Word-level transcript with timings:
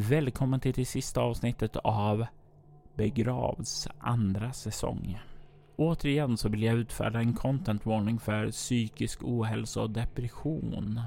Välkommen 0.00 0.60
till 0.60 0.72
det 0.72 0.84
sista 0.84 1.20
avsnittet 1.20 1.76
av 1.76 2.26
Begravs 2.96 3.88
andra 3.98 4.52
säsong. 4.52 5.18
Återigen 5.76 6.36
så 6.36 6.48
vill 6.48 6.62
jag 6.62 6.74
utfärda 6.74 7.18
en 7.18 7.34
content 7.34 7.86
warning 7.86 8.18
för 8.18 8.50
psykisk 8.50 9.22
ohälsa 9.22 9.82
och 9.82 9.90
depression. 9.90 11.00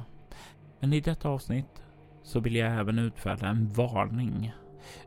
Men 0.79 0.93
i 0.93 1.01
detta 1.01 1.29
avsnitt 1.29 1.83
så 2.23 2.39
vill 2.39 2.55
jag 2.55 2.79
även 2.79 2.99
utfärda 2.99 3.47
en 3.47 3.69
varning 3.69 4.51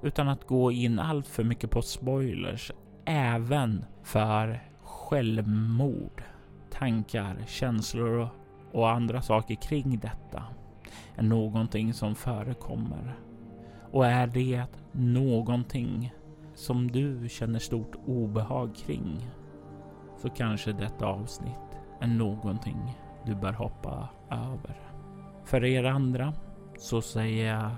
utan 0.02 0.28
att 0.28 0.46
gå 0.46 0.72
in 0.72 0.98
allt 0.98 1.28
för 1.28 1.44
mycket 1.44 1.70
på 1.70 1.82
spoilers 1.82 2.72
även 3.04 3.84
för 4.02 4.60
självmord, 4.82 6.22
tankar, 6.70 7.44
känslor 7.46 8.28
och 8.72 8.90
andra 8.90 9.22
saker 9.22 9.54
kring 9.54 9.98
detta 9.98 10.42
är 11.16 11.22
någonting 11.22 11.94
som 11.94 12.14
förekommer. 12.14 13.16
Och 13.94 14.06
är 14.06 14.26
det 14.26 14.66
någonting 14.92 16.14
som 16.54 16.90
du 16.90 17.28
känner 17.28 17.58
stort 17.58 17.96
obehag 18.06 18.74
kring 18.76 19.30
så 20.22 20.30
kanske 20.30 20.72
detta 20.72 21.06
avsnitt 21.06 21.78
är 22.00 22.06
någonting 22.06 22.98
du 23.26 23.34
bör 23.34 23.52
hoppa 23.52 24.08
över. 24.30 24.76
För 25.44 25.64
er 25.64 25.84
andra 25.84 26.32
så 26.78 27.02
säger 27.02 27.54
jag 27.54 27.70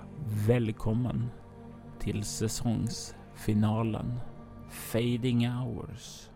välkommen 0.48 1.30
till 1.98 2.24
säsongsfinalen 2.24 4.21
Fading 4.71 5.48
Hours. 5.48 6.30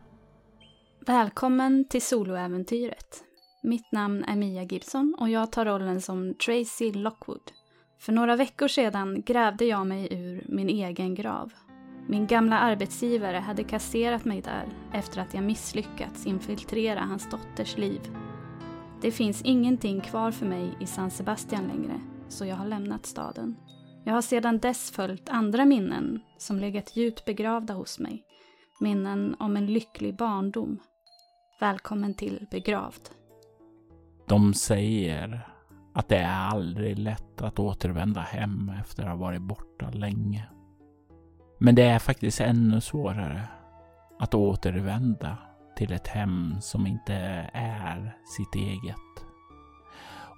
Välkommen 1.06 1.88
till 1.88 2.02
soloäventyret. 2.02 3.24
Mitt 3.62 3.92
namn 3.92 4.24
är 4.24 4.36
Mia 4.36 4.62
Gibson 4.62 5.16
och 5.18 5.28
jag 5.28 5.52
tar 5.52 5.64
rollen 5.64 6.00
som 6.00 6.34
Tracy 6.34 6.92
Lockwood. 6.92 7.52
För 8.00 8.12
några 8.12 8.36
veckor 8.36 8.68
sedan 8.68 9.22
grävde 9.22 9.64
jag 9.64 9.86
mig 9.86 10.08
ur 10.10 10.44
min 10.48 10.68
egen 10.68 11.14
grav. 11.14 11.52
Min 12.08 12.26
gamla 12.26 12.58
arbetsgivare 12.58 13.36
hade 13.36 13.64
kasserat 13.64 14.24
mig 14.24 14.40
där 14.40 14.68
efter 14.92 15.20
att 15.20 15.34
jag 15.34 15.44
misslyckats 15.44 16.26
infiltrera 16.26 17.00
hans 17.00 17.30
dotters 17.30 17.78
liv. 17.78 18.00
Det 19.02 19.10
finns 19.10 19.42
ingenting 19.42 20.00
kvar 20.00 20.30
för 20.30 20.46
mig 20.46 20.76
i 20.80 20.86
San 20.86 21.10
Sebastian 21.10 21.68
längre, 21.68 22.00
så 22.28 22.44
jag 22.44 22.56
har 22.56 22.66
lämnat 22.66 23.06
staden. 23.06 23.56
Jag 24.04 24.14
har 24.14 24.22
sedan 24.22 24.58
dess 24.58 24.90
följt 24.90 25.28
andra 25.28 25.64
minnen 25.64 26.20
som 26.38 26.58
legat 26.58 26.96
djupt 26.96 27.24
begravda 27.24 27.74
hos 27.74 27.98
mig. 27.98 28.24
Minnen 28.80 29.36
om 29.38 29.56
en 29.56 29.66
lycklig 29.66 30.16
barndom. 30.16 30.78
Välkommen 31.60 32.14
till 32.14 32.46
Begravd. 32.50 33.08
De 34.28 34.54
säger 34.54 35.49
att 35.92 36.08
det 36.08 36.16
är 36.18 36.48
aldrig 36.48 36.98
lätt 36.98 37.42
att 37.42 37.58
återvända 37.58 38.20
hem 38.20 38.72
efter 38.80 39.02
att 39.02 39.08
ha 39.08 39.16
varit 39.16 39.42
borta 39.42 39.90
länge. 39.90 40.48
Men 41.58 41.74
det 41.74 41.82
är 41.82 41.98
faktiskt 41.98 42.40
ännu 42.40 42.80
svårare 42.80 43.48
att 44.18 44.34
återvända 44.34 45.38
till 45.76 45.92
ett 45.92 46.06
hem 46.06 46.56
som 46.60 46.86
inte 46.86 47.14
är 47.52 48.16
sitt 48.36 48.54
eget 48.54 49.24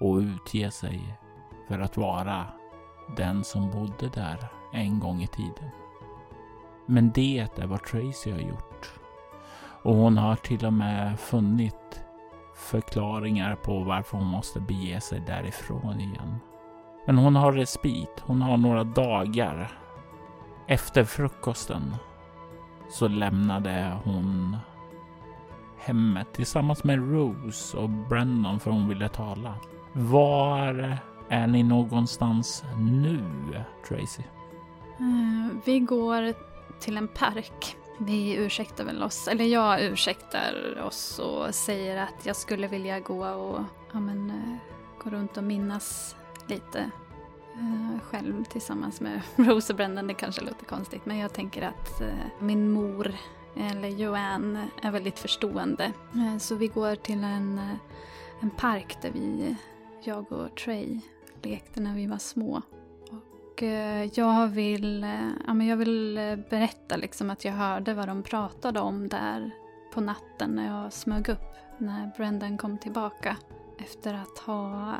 och 0.00 0.16
utge 0.16 0.70
sig 0.70 1.18
för 1.68 1.80
att 1.80 1.96
vara 1.96 2.46
den 3.16 3.44
som 3.44 3.70
bodde 3.70 4.08
där 4.14 4.38
en 4.72 5.00
gång 5.00 5.22
i 5.22 5.26
tiden. 5.26 5.70
Men 6.86 7.12
det 7.12 7.38
är 7.38 7.66
vad 7.66 7.84
Tracy 7.84 8.30
har 8.32 8.38
gjort. 8.38 8.92
Och 9.82 9.94
hon 9.94 10.18
har 10.18 10.36
till 10.36 10.66
och 10.66 10.72
med 10.72 11.20
funnit 11.20 12.04
förklaringar 12.54 13.54
på 13.54 13.78
varför 13.80 14.18
hon 14.18 14.26
måste 14.26 14.60
bege 14.60 15.00
sig 15.00 15.20
därifrån 15.26 16.00
igen. 16.00 16.38
Men 17.06 17.18
hon 17.18 17.36
har 17.36 17.52
respit. 17.52 18.20
Hon 18.20 18.42
har 18.42 18.56
några 18.56 18.84
dagar. 18.84 19.78
Efter 20.66 21.04
frukosten 21.04 21.94
så 22.90 23.08
lämnade 23.08 23.98
hon 24.04 24.56
hemmet 25.78 26.32
tillsammans 26.32 26.84
med 26.84 27.12
Rose 27.12 27.76
och 27.76 27.90
Brandon 27.90 28.60
för 28.60 28.70
hon 28.70 28.88
ville 28.88 29.08
tala. 29.08 29.54
Var 29.92 30.98
är 31.28 31.46
ni 31.46 31.62
någonstans 31.62 32.64
nu, 32.78 33.24
Tracy? 33.88 34.22
Uh, 35.00 35.48
vi 35.64 35.80
går 35.80 36.34
till 36.80 36.96
en 36.96 37.08
park. 37.08 37.76
Vi 37.98 38.34
ursäktar 38.34 38.84
väl 38.84 39.02
oss, 39.02 39.28
eller 39.28 39.44
jag 39.44 39.82
ursäktar 39.82 40.82
oss 40.86 41.18
och 41.18 41.54
säger 41.54 41.96
att 41.96 42.26
jag 42.26 42.36
skulle 42.36 42.68
vilja 42.68 43.00
gå 43.00 43.26
och 43.26 43.60
ja, 43.92 44.00
men, 44.00 44.30
eh, 44.30 44.56
gå 45.04 45.10
runt 45.10 45.36
och 45.36 45.44
minnas 45.44 46.16
lite 46.46 46.90
uh, 47.56 47.98
själv 48.02 48.44
tillsammans 48.44 49.00
med 49.00 49.20
Rose 49.36 49.74
Brendan. 49.74 50.06
Det 50.06 50.14
kanske 50.14 50.44
låter 50.44 50.64
konstigt 50.64 51.06
men 51.06 51.18
jag 51.18 51.32
tänker 51.32 51.62
att 51.62 52.00
eh, 52.00 52.08
min 52.38 52.70
mor 52.70 53.14
eller 53.56 53.88
Joanne 53.88 54.68
är 54.82 54.90
väldigt 54.90 55.18
förstående. 55.18 55.92
så 56.40 56.54
vi 56.54 56.68
går 56.68 56.96
till 56.96 57.24
en, 57.24 57.60
en 58.40 58.50
park 58.50 58.98
där 59.02 59.10
vi, 59.10 59.56
jag 60.02 60.32
och 60.32 60.56
Trey 60.56 61.00
lekte 61.42 61.80
när 61.80 61.94
vi 61.94 62.06
var 62.06 62.18
små. 62.18 62.62
Och 63.52 63.62
eh, 63.62 64.08
jag 64.14 64.48
vill, 64.48 65.04
eh, 65.04 65.28
ja, 65.46 65.54
men 65.54 65.66
jag 65.66 65.76
vill 65.76 66.18
eh, 66.18 66.36
berätta 66.50 66.96
liksom 66.96 67.30
att 67.30 67.44
jag 67.44 67.52
hörde 67.52 67.94
vad 67.94 68.08
de 68.08 68.22
pratade 68.22 68.80
om 68.80 69.08
där 69.08 69.50
på 69.94 70.00
natten 70.00 70.50
när 70.50 70.66
jag 70.66 70.92
smög 70.92 71.28
upp 71.28 71.56
när 71.78 72.10
Brendan 72.16 72.58
kom 72.58 72.78
tillbaka 72.78 73.36
efter 73.78 74.14
att 74.14 74.38
ha 74.38 74.94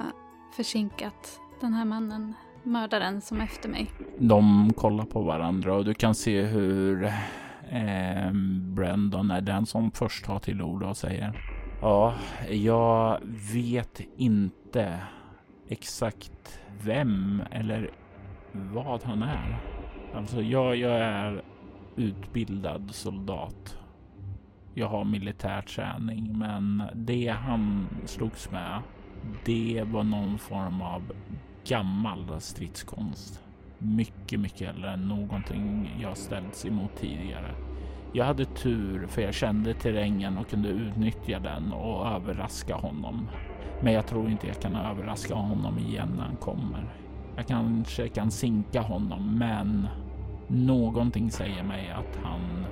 försinkat 0.56 1.40
den 1.60 1.72
här 1.72 1.84
mannen, 1.84 2.34
mördaren 2.62 3.20
som 3.20 3.40
efter 3.40 3.68
mig. 3.68 3.90
De 4.18 4.72
kollar 4.76 5.04
på 5.04 5.22
varandra 5.22 5.74
och 5.74 5.84
du 5.84 5.94
kan 5.94 6.14
se 6.14 6.42
hur 6.42 7.04
eh, 7.70 8.32
Brendan 8.74 9.30
är 9.30 9.40
den 9.40 9.66
som 9.66 9.90
först 9.90 10.24
tar 10.24 10.38
till 10.38 10.62
ord 10.62 10.82
och 10.82 10.96
säger 10.96 11.32
Ja, 11.80 12.14
jag 12.50 13.19
vet 13.52 14.00
inte 14.16 14.98
exakt 15.69 16.60
vem 16.82 17.42
eller 17.50 17.90
vad 18.52 19.02
han 19.02 19.22
är. 19.22 19.56
Alltså 20.14 20.42
jag, 20.42 20.76
jag 20.76 21.00
är 21.00 21.42
utbildad 21.96 22.94
soldat. 22.94 23.78
Jag 24.74 24.88
har 24.88 25.04
militär 25.04 25.62
träning, 25.62 26.38
men 26.38 26.82
det 26.94 27.28
han 27.28 27.86
slogs 28.04 28.50
med, 28.50 28.82
det 29.44 29.84
var 29.86 30.04
någon 30.04 30.38
form 30.38 30.82
av 30.82 31.12
gammal 31.64 32.40
stridskonst. 32.40 33.42
Mycket, 33.78 34.40
mycket 34.40 34.74
äldre 34.74 34.90
än 34.90 35.08
någonting 35.08 35.90
jag 36.00 36.16
ställts 36.16 36.66
emot 36.66 36.96
tidigare. 36.96 37.54
Jag 38.12 38.24
hade 38.24 38.44
tur 38.44 39.06
för 39.06 39.22
jag 39.22 39.34
kände 39.34 39.74
terrängen 39.74 40.38
och 40.38 40.48
kunde 40.48 40.69
utnyttja 40.69 41.38
den 41.38 41.72
och 41.72 42.06
överraska 42.06 42.74
honom. 42.74 43.28
Men 43.82 43.92
jag 43.92 44.06
tror 44.06 44.30
inte 44.30 44.46
jag 44.46 44.60
kan 44.60 44.76
överraska 44.76 45.34
honom 45.34 45.78
igen 45.78 46.14
när 46.16 46.24
han 46.24 46.36
kommer. 46.36 46.94
Jag 47.37 47.47
kanske 47.47 48.09
kan 48.09 48.31
sinka 48.31 48.81
honom, 48.81 49.38
men 49.38 49.88
någonting 50.48 51.31
säger 51.31 51.62
mig 51.62 51.91
att 51.91 52.25
han 52.25 52.66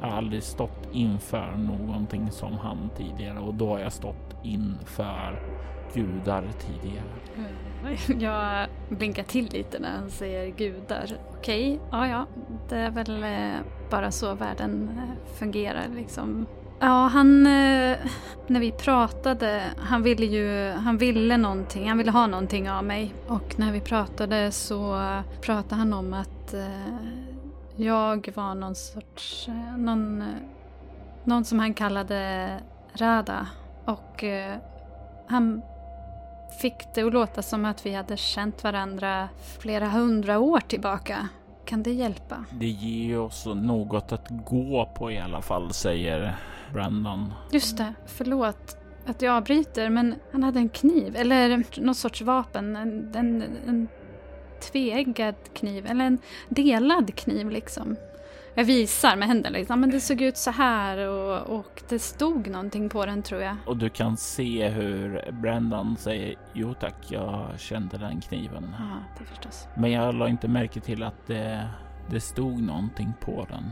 jag 0.00 0.10
har 0.10 0.16
aldrig 0.16 0.42
stått 0.42 0.88
inför 0.92 1.56
någonting 1.56 2.30
som 2.30 2.52
han 2.52 2.90
tidigare 2.96 3.38
och 3.38 3.54
då 3.54 3.68
har 3.68 3.78
jag 3.78 3.92
stått 3.92 4.36
inför 4.42 5.40
gudar 5.94 6.48
tidigare. 6.58 7.06
Mm. 7.36 8.20
Jag 8.20 8.68
blinkar 8.88 9.22
till 9.22 9.48
lite 9.52 9.78
när 9.78 9.90
han 9.90 10.10
säger 10.10 10.50
gudar. 10.50 11.06
Okej, 11.38 11.80
ja 11.90 12.08
ja, 12.08 12.26
det 12.68 12.76
är 12.76 12.90
väl 12.90 13.22
eh, 13.22 13.60
bara 13.90 14.10
så 14.10 14.34
världen 14.34 14.88
eh, 14.88 15.34
fungerar 15.38 15.86
liksom. 15.94 16.46
Ja, 16.80 17.06
han... 17.06 17.46
Eh, 17.46 17.96
när 18.46 18.60
vi 18.60 18.72
pratade, 18.72 19.62
han 19.78 20.02
ville 20.02 20.26
ju... 20.26 20.70
Han 20.70 20.98
ville 20.98 21.36
någonting, 21.36 21.88
han 21.88 21.98
ville 21.98 22.10
ha 22.10 22.26
någonting 22.26 22.70
av 22.70 22.84
mig. 22.84 23.14
Och 23.26 23.58
när 23.58 23.72
vi 23.72 23.80
pratade 23.80 24.52
så 24.52 25.00
pratade 25.40 25.74
han 25.74 25.92
om 25.92 26.14
att 26.14 26.54
eh, 26.54 26.96
jag 27.76 28.32
var 28.34 28.54
någon 28.54 28.74
sorts... 28.74 29.48
Eh, 29.48 29.78
någon, 29.78 30.24
någon 31.24 31.44
som 31.44 31.58
han 31.58 31.74
kallade 31.74 32.48
Rada. 32.94 33.46
Och 33.84 34.24
han 35.26 35.62
fick 36.60 36.94
det 36.94 37.02
att 37.02 37.12
låta 37.12 37.42
som 37.42 37.64
att 37.64 37.86
vi 37.86 37.94
hade 37.94 38.16
känt 38.16 38.64
varandra 38.64 39.28
flera 39.58 39.88
hundra 39.88 40.38
år 40.38 40.60
tillbaka. 40.60 41.28
Kan 41.64 41.82
det 41.82 41.92
hjälpa? 41.92 42.44
Det 42.50 42.66
ger 42.66 43.18
oss 43.18 43.46
något 43.46 44.12
att 44.12 44.26
gå 44.28 44.92
på 44.96 45.10
i 45.10 45.18
alla 45.18 45.42
fall, 45.42 45.72
säger 45.72 46.36
Brandon. 46.74 47.32
Just 47.50 47.76
det, 47.76 47.94
förlåt 48.06 48.76
att 49.06 49.22
jag 49.22 49.34
avbryter 49.34 49.90
men 49.90 50.14
han 50.32 50.42
hade 50.42 50.58
en 50.58 50.68
kniv, 50.68 51.16
eller 51.16 51.64
någon 51.80 51.94
sorts 51.94 52.22
vapen. 52.22 52.76
En, 52.76 53.14
en, 53.14 53.42
en 53.66 53.88
tveeggad 54.72 55.34
kniv, 55.54 55.86
eller 55.86 56.04
en 56.04 56.18
delad 56.48 57.14
kniv 57.14 57.50
liksom. 57.50 57.96
Jag 58.56 58.64
visar 58.64 59.16
med 59.16 59.28
händerna 59.28 59.58
liksom, 59.58 59.80
men 59.80 59.90
det 59.90 60.00
såg 60.00 60.20
ut 60.20 60.36
så 60.36 60.50
här 60.50 61.08
och, 61.08 61.58
och 61.58 61.82
det 61.88 61.98
stod 61.98 62.50
någonting 62.50 62.88
på 62.88 63.06
den 63.06 63.22
tror 63.22 63.42
jag. 63.42 63.56
Och 63.66 63.76
du 63.76 63.88
kan 63.88 64.16
se 64.16 64.68
hur 64.68 65.32
Brendan 65.32 65.96
säger 65.96 66.34
jo 66.52 66.74
tack, 66.74 66.96
jag 67.08 67.60
kände 67.60 67.98
den 67.98 68.20
kniven. 68.20 68.74
Ja, 68.78 68.96
det 69.18 69.24
förstås. 69.24 69.68
Men 69.76 69.90
jag 69.90 70.14
la 70.14 70.28
inte 70.28 70.48
märke 70.48 70.80
till 70.80 71.02
att 71.02 71.26
det, 71.26 71.68
det 72.10 72.20
stod 72.20 72.62
någonting 72.62 73.12
på 73.20 73.46
den. 73.50 73.70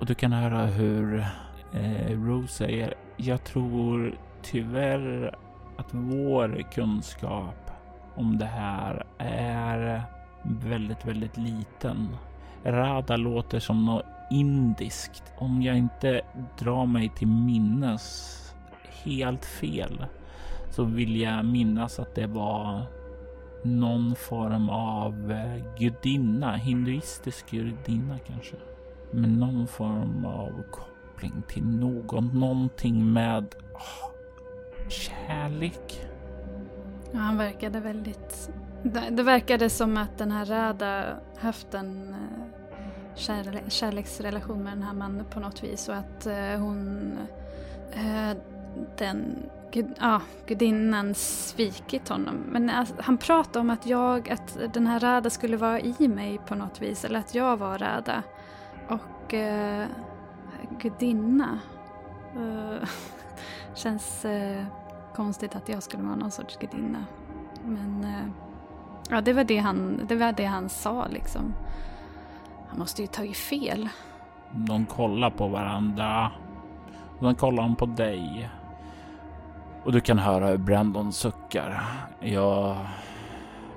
Och 0.00 0.06
du 0.06 0.14
kan 0.14 0.32
höra 0.32 0.66
hur 0.66 1.24
eh, 1.72 2.20
Rose 2.20 2.54
säger 2.54 2.94
jag 3.16 3.44
tror 3.44 4.14
tyvärr 4.42 5.34
att 5.76 5.94
vår 5.94 6.62
kunskap 6.72 7.70
om 8.14 8.38
det 8.38 8.46
här 8.46 9.06
är 9.18 10.02
väldigt, 10.42 11.06
väldigt 11.06 11.36
liten. 11.36 12.08
Rada 12.64 13.16
låter 13.16 13.58
som 13.58 13.84
något 13.84 14.04
indiskt. 14.30 15.22
Om 15.38 15.62
jag 15.62 15.76
inte 15.76 16.20
drar 16.58 16.86
mig 16.86 17.08
till 17.08 17.28
minnes 17.28 18.36
helt 19.04 19.44
fel 19.44 20.06
så 20.70 20.84
vill 20.84 21.20
jag 21.20 21.44
minnas 21.44 21.98
att 21.98 22.14
det 22.14 22.26
var 22.26 22.82
någon 23.64 24.14
form 24.14 24.68
av 24.70 25.32
eh, 25.32 25.78
gudinna, 25.78 26.56
hinduistisk 26.56 27.50
gudinna 27.50 28.18
kanske. 28.18 28.56
Men 29.12 29.34
någon 29.34 29.66
form 29.66 30.24
av 30.24 30.62
koppling 31.20 31.42
till 31.48 31.66
någon, 31.66 32.30
någonting 32.34 33.12
med 33.12 33.54
oh, 33.74 34.10
kärlek. 34.88 36.06
Ja, 37.12 37.18
han 37.18 37.38
verkade 37.38 37.80
väldigt... 37.80 38.50
Det, 38.82 39.08
det 39.10 39.22
verkade 39.22 39.70
som 39.70 39.96
att 39.96 40.18
den 40.18 40.30
här 40.30 40.44
Rada 40.44 41.04
haft 41.38 41.74
en 41.74 42.08
eh, 42.08 43.14
kärle, 43.14 43.60
kärleksrelation 43.68 44.64
med 44.64 44.72
den 44.72 44.82
här 44.82 44.94
mannen 44.94 45.26
på 45.30 45.40
något 45.40 45.64
vis 45.64 45.88
och 45.88 45.94
att 45.94 46.26
eh, 46.26 46.58
hon... 46.58 47.12
Eh, 47.92 48.36
den 48.98 49.36
gud, 49.72 49.94
ja, 50.00 50.22
gudinnan 50.46 51.14
svikit 51.14 52.08
honom. 52.08 52.34
Men 52.48 52.70
alltså, 52.70 52.94
han 52.98 53.18
pratade 53.18 53.58
om 53.58 53.70
att 53.70 53.86
jag, 53.86 54.30
att 54.30 54.58
den 54.74 54.86
här 54.86 55.00
Rada 55.00 55.30
skulle 55.30 55.56
vara 55.56 55.80
i 55.80 56.08
mig 56.08 56.40
på 56.46 56.54
något 56.54 56.82
vis, 56.82 57.04
eller 57.04 57.18
att 57.18 57.34
jag 57.34 57.56
var 57.56 57.78
Rada. 57.78 58.22
Och 58.88 59.34
eh, 59.34 59.86
gudinna. 60.82 61.58
Uh, 62.36 62.88
känns 63.74 64.24
uh, 64.24 64.64
konstigt 65.14 65.56
att 65.56 65.68
jag 65.68 65.82
skulle 65.82 66.02
vara 66.02 66.16
någon 66.16 66.30
sorts 66.30 66.56
gudinna. 66.56 67.04
Men 67.64 68.04
uh, 68.04 68.30
ja, 69.10 69.20
det 69.20 69.32
var 69.32 69.44
det, 69.44 69.58
han, 69.58 70.00
det 70.08 70.16
var 70.16 70.32
det 70.32 70.44
han 70.44 70.68
sa 70.68 71.06
liksom. 71.06 71.54
Han 72.68 72.78
måste 72.78 73.02
ju 73.02 73.08
tagit 73.08 73.36
fel. 73.36 73.88
De 74.52 74.86
kollar 74.86 75.30
på 75.30 75.48
varandra. 75.48 76.30
De 77.20 77.34
kollar 77.34 77.74
på 77.74 77.86
dig. 77.86 78.50
Och 79.84 79.92
du 79.92 80.00
kan 80.00 80.18
höra 80.18 80.46
hur 80.46 80.56
Brandon 80.56 81.12
suckar. 81.12 81.82
Jag, 82.20 82.76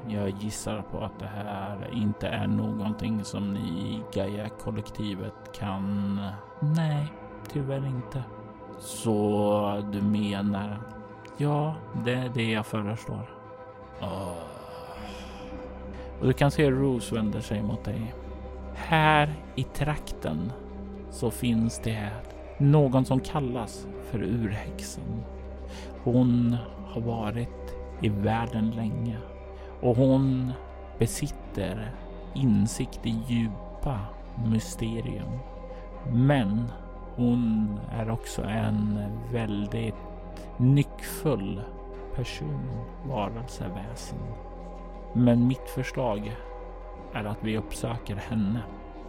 jag 0.08 0.30
gissar 0.30 0.82
på 0.92 1.00
att 1.00 1.20
det 1.20 1.30
här 1.36 1.90
inte 1.94 2.28
är 2.28 2.48
någonting 2.48 3.24
som 3.24 3.54
ni 3.54 3.60
i 3.60 4.02
Gaia-kollektivet 4.14 5.34
kan... 5.60 6.20
Nej, 6.60 7.14
tyvärr 7.52 7.88
inte. 7.88 8.24
Så 8.80 9.84
du 9.92 10.02
menar... 10.02 10.82
Ja, 11.38 11.76
det 12.06 12.14
är 12.14 12.30
det 12.30 12.52
jag 12.52 12.66
föreslår. 12.66 13.30
Oh. 14.02 14.34
Och 16.20 16.28
du 16.28 16.34
kan 16.34 16.52
se 16.52 16.72
Rose 16.72 17.16
vänder 17.16 17.42
sig 17.42 17.64
mot 17.64 17.84
dig. 17.84 18.14
Här 18.76 19.34
i 19.56 19.64
trakten 19.64 20.52
så 21.10 21.32
finns 21.32 21.80
det 21.80 22.10
någon 22.58 23.06
som 23.06 23.20
kallas 23.20 23.88
för 24.12 24.24
urhäxan. 24.24 25.24
Hon 26.04 26.58
har 26.88 27.02
varit 27.02 27.76
i 28.02 28.10
världen 28.10 28.72
länge 28.72 29.18
och 29.84 29.98
hon 29.98 30.54
besitter 31.00 31.92
insikt 32.34 33.06
i 33.06 33.22
djupa 33.28 34.00
mysterium. 34.46 35.40
Men 36.14 36.72
hon 37.16 37.80
är 37.92 38.10
också 38.10 38.42
en 38.42 39.00
väldigt 39.32 39.96
nyckfull 40.58 41.62
person, 42.16 42.70
varelse, 43.08 43.66
väsen. 43.76 44.20
Men 45.14 45.48
mitt 45.48 45.70
förslag 45.76 46.36
är 47.14 47.24
att 47.24 47.44
vi 47.44 47.58
uppsöker 47.58 48.16
henne. 48.16 48.60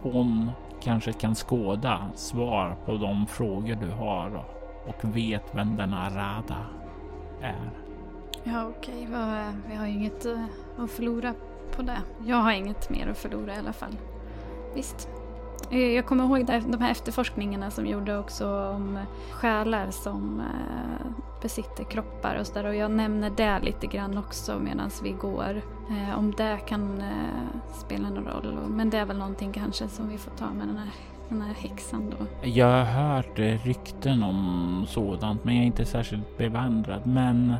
Hon 0.01 0.51
kanske 0.81 1.13
kan 1.13 1.35
skåda 1.35 2.09
svar 2.15 2.75
på 2.85 2.97
de 2.97 3.27
frågor 3.27 3.75
du 3.75 3.89
har 3.89 4.45
och 4.87 5.15
vet 5.15 5.55
vem 5.55 5.75
denna 5.75 6.09
Rada 6.09 6.65
är. 7.41 7.84
Ja, 8.47 8.65
okej. 8.77 9.07
Okay. 9.07 9.53
Vi 9.69 9.75
har 9.75 9.85
ju 9.85 9.93
inget 9.93 10.25
eh, 10.25 10.43
att 10.77 10.91
förlora 10.91 11.33
på 11.75 11.81
det. 11.81 12.01
Jag 12.25 12.35
har 12.35 12.51
inget 12.51 12.89
mer 12.89 13.07
att 13.07 13.17
förlora 13.17 13.55
i 13.55 13.57
alla 13.57 13.73
fall. 13.73 13.97
Visst. 14.75 15.09
Eh, 15.71 15.93
jag 15.93 16.05
kommer 16.05 16.23
ihåg 16.23 16.45
de 16.45 16.81
här 16.81 16.91
efterforskningarna 16.91 17.71
som 17.71 17.85
gjorde 17.85 18.17
också 18.17 18.69
om 18.69 18.97
eh, 18.97 19.03
själar 19.31 19.91
som 19.91 20.41
besitter 21.41 21.83
kroppar 21.83 22.37
och 22.39 22.47
sådär. 22.47 22.65
Och 22.65 22.75
jag 22.75 22.91
nämner 22.91 23.29
det 23.29 23.59
lite 23.59 23.87
grann 23.87 24.17
också 24.17 24.59
medan 24.59 24.89
vi 25.03 25.11
går. 25.11 25.61
Om 26.17 26.33
det 26.37 26.59
kan 26.67 27.03
spela 27.73 28.09
någon 28.09 28.23
roll. 28.23 28.57
Men 28.69 28.89
det 28.89 28.97
är 28.97 29.05
väl 29.05 29.17
någonting 29.17 29.51
kanske 29.51 29.87
som 29.87 30.09
vi 30.09 30.17
får 30.17 30.31
ta 30.31 30.45
med 30.45 30.67
den 30.67 30.77
här 30.77 30.89
den 31.29 31.41
här 31.41 31.53
häxan 31.53 32.13
då? 32.19 32.47
Jag 32.47 32.85
har 32.85 32.85
hört 32.85 33.39
rykten 33.39 34.23
om 34.23 34.85
sådant, 34.87 35.43
men 35.43 35.55
jag 35.55 35.61
är 35.61 35.65
inte 35.65 35.85
särskilt 35.85 36.37
bevandrad. 36.37 37.01
Men 37.07 37.55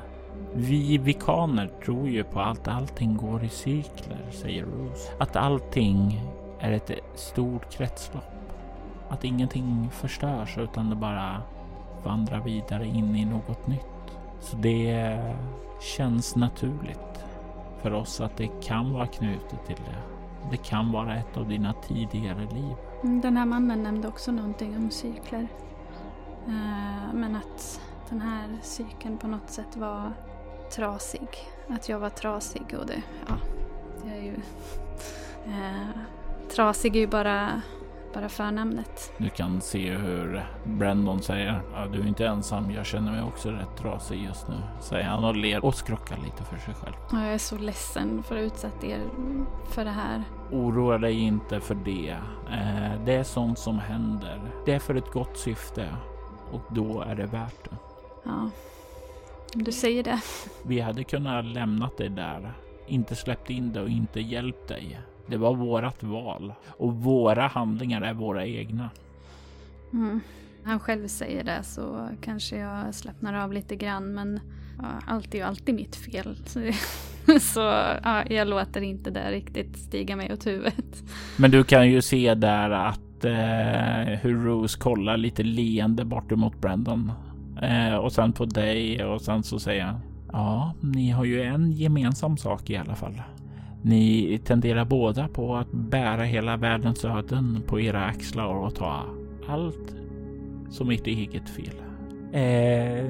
vi 0.56 0.98
vikaner 0.98 1.72
tror 1.86 2.08
ju 2.08 2.24
på 2.24 2.40
att 2.40 2.68
allting 2.68 3.18
går 3.18 3.44
i 3.44 3.50
cykler, 3.50 4.26
säger 4.32 4.64
Rose. 4.64 5.12
Att 5.20 5.36
allting 5.36 6.22
är 6.60 6.72
ett 6.72 6.92
stort 7.16 7.72
kretslopp. 7.72 8.24
Att 9.10 9.24
ingenting 9.24 9.90
förstörs 9.92 10.58
utan 10.58 10.90
det 10.90 10.96
bara 10.96 11.42
vandrar 12.04 12.40
vidare 12.40 12.86
in 12.88 13.16
i 13.16 13.26
något 13.26 13.68
nytt. 13.68 14.18
Så 14.40 14.58
det 14.58 15.20
känns 15.82 16.36
naturligt 16.36 17.26
för 17.82 17.94
oss 17.94 18.22
att 18.22 18.38
det 18.38 18.48
kan 18.64 18.94
vara 18.94 19.08
knutet 19.08 19.66
till 19.68 19.76
det. 19.76 19.98
Det 20.52 20.58
kan 20.58 20.92
vara 20.92 21.16
ett 21.16 21.38
av 21.38 21.48
dina 21.48 21.74
tidigare 21.74 22.42
liv. 22.42 22.76
Mm, 23.04 23.22
den 23.22 23.38
här 23.38 23.46
mannen 23.46 23.84
nämnde 23.84 24.08
också 24.08 24.32
någonting 24.32 24.78
om 24.78 24.92
cykler. 24.92 25.48
Eh, 26.48 27.14
men 27.14 27.36
att 27.36 27.82
den 28.10 28.22
här 28.22 28.58
cykeln 28.62 29.18
på 29.18 29.28
något 29.28 29.50
sätt 29.50 29.76
var 29.76 30.12
trasig. 30.76 31.28
Att 31.70 31.90
jag 31.90 32.00
var 32.00 32.10
trasig 32.10 32.76
och 32.80 32.86
det, 32.86 33.02
ja, 33.28 33.38
jag 34.06 34.18
är 34.18 34.24
ju... 34.24 34.36
Eh, 35.48 36.00
trasig 36.56 36.96
är 36.96 37.00
ju 37.00 37.08
bara 37.08 37.62
bara 38.16 38.30
förnamnet. 38.30 39.14
Du 39.18 39.30
kan 39.30 39.62
se 39.62 39.92
hur 39.92 40.46
Brandon 40.64 41.22
säger 41.22 41.62
ja, 41.74 41.86
du 41.94 42.00
är 42.00 42.08
inte 42.08 42.26
ensam. 42.26 42.72
Jag 42.72 42.86
känner 42.86 43.12
mig 43.12 43.24
också 43.24 43.50
rätt 43.50 43.78
trasig 43.78 44.24
just 44.24 44.48
nu, 44.48 44.56
säger 44.82 45.04
han 45.06 45.24
och 45.24 45.36
ler 45.36 45.66
och 45.66 45.76
skrockar 45.76 46.18
lite 46.18 46.44
för 46.44 46.58
sig 46.58 46.74
själv. 46.74 46.96
jag 47.12 47.34
är 47.34 47.38
så 47.38 47.58
ledsen 47.58 48.24
för 48.24 48.38
att 48.38 48.42
utsätta 48.42 48.88
er 48.88 49.02
för 49.70 49.86
det 49.86 49.92
här. 49.92 50.24
Oroa 50.52 50.98
dig 50.98 51.20
inte 51.20 51.60
för 51.60 51.76
det. 51.76 52.18
Eh, 52.52 53.06
det 53.06 53.14
är 53.14 53.24
sånt 53.24 53.60
som 53.60 53.80
händer. 53.80 54.42
Det 54.66 54.74
är 54.74 54.80
för 54.80 54.96
ett 54.96 55.12
gott 55.12 55.38
syfte 55.38 55.96
och 56.52 56.62
då 56.70 57.02
är 57.02 57.16
det 57.16 57.26
värt 57.26 57.64
det. 57.64 57.78
Ja, 58.24 58.50
du 59.64 59.72
säger 59.72 60.04
det. 60.04 60.20
Vi 60.66 60.80
hade 60.80 61.04
kunnat 61.04 61.46
lämnat 61.46 61.98
dig 61.98 62.10
där, 62.10 62.54
inte 62.88 63.16
släppt 63.16 63.50
in 63.50 63.74
dig 63.74 63.82
och 63.82 63.90
inte 63.90 64.20
hjälpt 64.20 64.68
dig. 64.68 65.00
Det 65.28 65.38
var 65.38 65.56
vårat 65.56 66.04
val 66.04 66.54
och 66.68 66.94
våra 66.94 67.48
handlingar 67.48 68.02
är 68.02 68.14
våra 68.14 68.46
egna. 68.46 68.90
Mm. 69.94 70.22
Han 70.64 70.80
själv 70.80 71.08
säger 71.08 71.44
det 71.44 71.64
så 71.64 72.10
kanske 72.22 72.58
jag 72.58 72.96
slappnar 72.96 73.34
av 73.34 73.54
lite 73.54 73.76
grann 73.76 74.14
men 74.14 74.40
ja, 74.78 74.86
allt 75.08 75.34
är 75.34 75.38
ju 75.38 75.44
alltid 75.44 75.76
mitt 75.76 75.96
fel. 75.96 76.38
Så, 77.42 77.60
ja, 78.04 78.24
jag 78.30 78.48
låter 78.48 78.82
inte 78.82 79.10
det 79.10 79.32
riktigt 79.32 79.78
stiga 79.78 80.16
mig 80.16 80.34
åt 80.34 80.48
huvudet. 80.48 81.04
Men 81.38 81.52
du 81.52 81.64
kan 81.64 81.92
ju 81.92 82.02
se 82.02 82.34
där 82.34 82.70
att 82.70 83.26
eh, 83.26 84.20
hur 84.22 84.44
Rose 84.44 84.80
kollar 84.80 85.18
lite 85.18 85.44
leende 85.44 86.06
bort 86.06 86.32
emot 86.32 86.62
Brandon. 86.62 87.12
Eh, 87.62 87.96
och 87.96 88.12
sen 88.12 88.34
på 88.34 88.46
dig 88.46 89.06
och 89.06 89.22
sen 89.22 89.44
så 89.44 89.60
säger 89.60 89.84
han 89.84 90.00
Ja, 90.32 90.74
ni 90.82 91.10
har 91.10 91.26
ju 91.26 91.42
en 91.42 91.72
gemensam 91.72 92.38
sak 92.38 92.70
i 92.70 92.78
alla 92.78 92.96
fall. 92.96 93.22
Ni 93.82 94.40
tenderar 94.46 94.86
båda 94.86 95.28
på 95.28 95.56
att 95.56 95.72
bära 95.72 96.24
hela 96.24 96.58
världens 96.58 97.06
öden 97.06 97.62
på 97.68 97.80
era 97.80 98.06
axlar 98.06 98.46
och 98.46 98.76
ta 98.76 99.04
allt 99.50 99.96
som 100.70 100.90
ert 100.90 101.08
eget 101.08 101.50
fel. 101.50 101.76
Eh, 102.32 103.10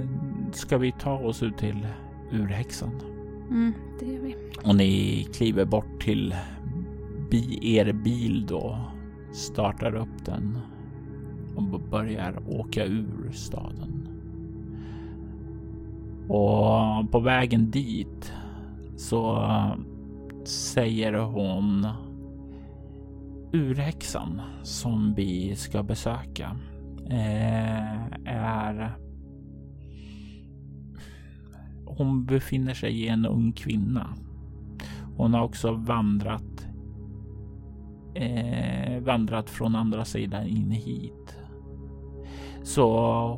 ska 0.51 0.77
vi 0.77 0.91
ta 0.91 1.17
oss 1.17 1.43
ut 1.43 1.57
till 1.57 1.87
urhäxan? 2.31 3.01
Mm, 3.49 3.73
det 3.99 4.05
gör 4.05 4.21
vi. 4.21 4.35
Och 4.63 4.75
ni 4.75 5.23
kliver 5.33 5.65
bort 5.65 6.01
till 6.01 6.35
bi 7.31 7.59
er 7.77 7.93
bil 7.93 8.45
då 8.45 8.77
startar 9.33 9.95
upp 9.95 10.25
den 10.25 10.57
och 11.55 11.79
börjar 11.79 12.43
åka 12.47 12.85
ur 12.85 13.31
staden. 13.33 13.94
Och 16.29 17.11
på 17.11 17.19
vägen 17.19 17.71
dit 17.71 18.33
så 18.97 19.49
säger 20.45 21.13
hon 21.13 21.87
urhäxan 23.53 24.41
som 24.63 25.13
vi 25.13 25.55
ska 25.55 25.83
besöka 25.83 26.57
eh, 27.09 28.05
är 28.25 28.97
hon 31.85 32.25
befinner 32.25 32.73
sig 32.73 33.01
i 33.01 33.07
en 33.07 33.25
ung 33.25 33.51
kvinna. 33.51 34.13
Hon 35.17 35.33
har 35.33 35.43
också 35.43 35.71
vandrat 35.71 36.67
eh, 38.15 38.99
vandrat 38.99 39.49
från 39.49 39.75
andra 39.75 40.05
sidan 40.05 40.47
in 40.47 40.71
hit. 40.71 41.37
Så 42.63 42.89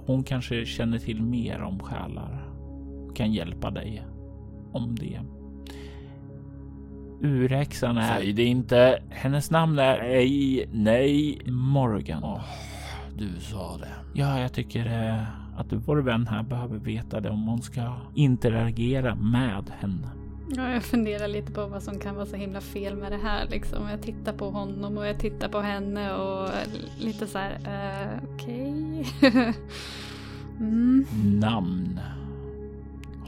hon 0.06 0.24
kanske 0.24 0.65
känner 0.65 0.98
till 0.98 1.22
mer 1.22 1.62
om 1.62 1.79
själar 1.79 2.47
kan 3.18 3.34
hjälpa 3.34 3.72
dig 3.72 4.06
om 4.72 4.96
det. 4.96 5.22
Urhäxan 7.22 7.98
är... 7.98 8.18
Säg 8.18 8.34
det 8.34 8.44
inte. 8.44 9.00
Hennes 9.10 9.52
namn 9.52 9.80
är 9.80 10.00
ej, 10.00 10.70
nej, 10.72 11.42
Morgan. 11.46 12.24
Oh, 12.24 12.46
du 13.16 13.40
sa 13.40 13.78
det. 13.78 14.20
Ja, 14.20 14.40
jag 14.40 14.54
tycker 14.54 14.86
eh, 14.86 15.24
att 15.60 15.74
vår 15.74 15.98
vän 15.98 16.28
här 16.28 16.44
behöver 16.44 16.78
veta 16.78 17.20
det 17.20 17.30
om 17.30 17.48
hon 17.48 17.62
ska 17.62 17.94
interagera 18.16 19.16
med 19.16 19.64
henne. 19.80 20.08
Ja, 20.56 20.74
jag 20.74 20.84
funderar 20.84 21.28
lite 21.28 21.52
på 21.52 21.68
vad 21.68 21.84
som 21.84 22.00
kan 22.00 22.16
vara 22.16 22.26
så 22.26 22.36
himla 22.36 22.62
fel 22.62 22.96
med 22.96 23.12
det 23.12 23.20
här. 23.24 23.48
Liksom. 23.50 23.90
Jag 23.90 24.02
tittar 24.02 24.34
på 24.34 24.50
honom 24.50 24.98
och 24.98 25.08
jag 25.08 25.20
tittar 25.20 25.50
på 25.50 25.60
henne 25.60 26.14
och 26.14 26.50
lite 27.00 27.28
så 27.28 27.38
här, 27.38 27.52
uh, 27.52 28.34
okej. 28.34 29.06
Okay. 29.18 29.54
mm. 30.60 31.06
Namn 31.40 32.00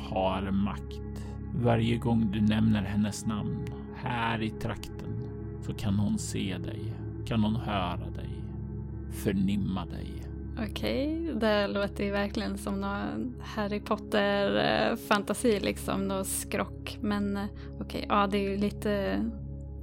har 0.10 0.52
makt. 0.52 1.26
Varje 1.56 1.98
gång 1.98 2.32
du 2.32 2.42
nämner 2.42 2.84
hennes 2.84 3.26
namn 3.26 3.66
här 3.96 4.42
i 4.42 4.50
trakten 4.50 5.22
så 5.62 5.74
kan 5.74 5.96
hon 5.96 6.18
se 6.18 6.58
dig, 6.58 6.94
kan 7.26 7.44
hon 7.44 7.56
höra 7.56 8.10
dig, 8.16 8.30
förnimma 9.12 9.86
dig. 9.86 10.24
Okej, 10.70 11.22
okay, 11.22 11.34
det 11.34 11.68
låter 11.68 12.04
ju 12.04 12.12
verkligen 12.12 12.58
som 12.58 12.82
någon 12.82 13.36
Harry 13.42 13.80
Potter-fantasi, 13.80 15.60
liksom, 15.60 16.08
någon 16.08 16.26
skrock. 16.26 16.98
Men 17.02 17.38
okej, 17.80 17.80
okay, 17.80 18.06
ja 18.10 18.28
det 18.28 18.38
är 18.38 18.50
ju 18.50 18.58
lite... 18.58 19.24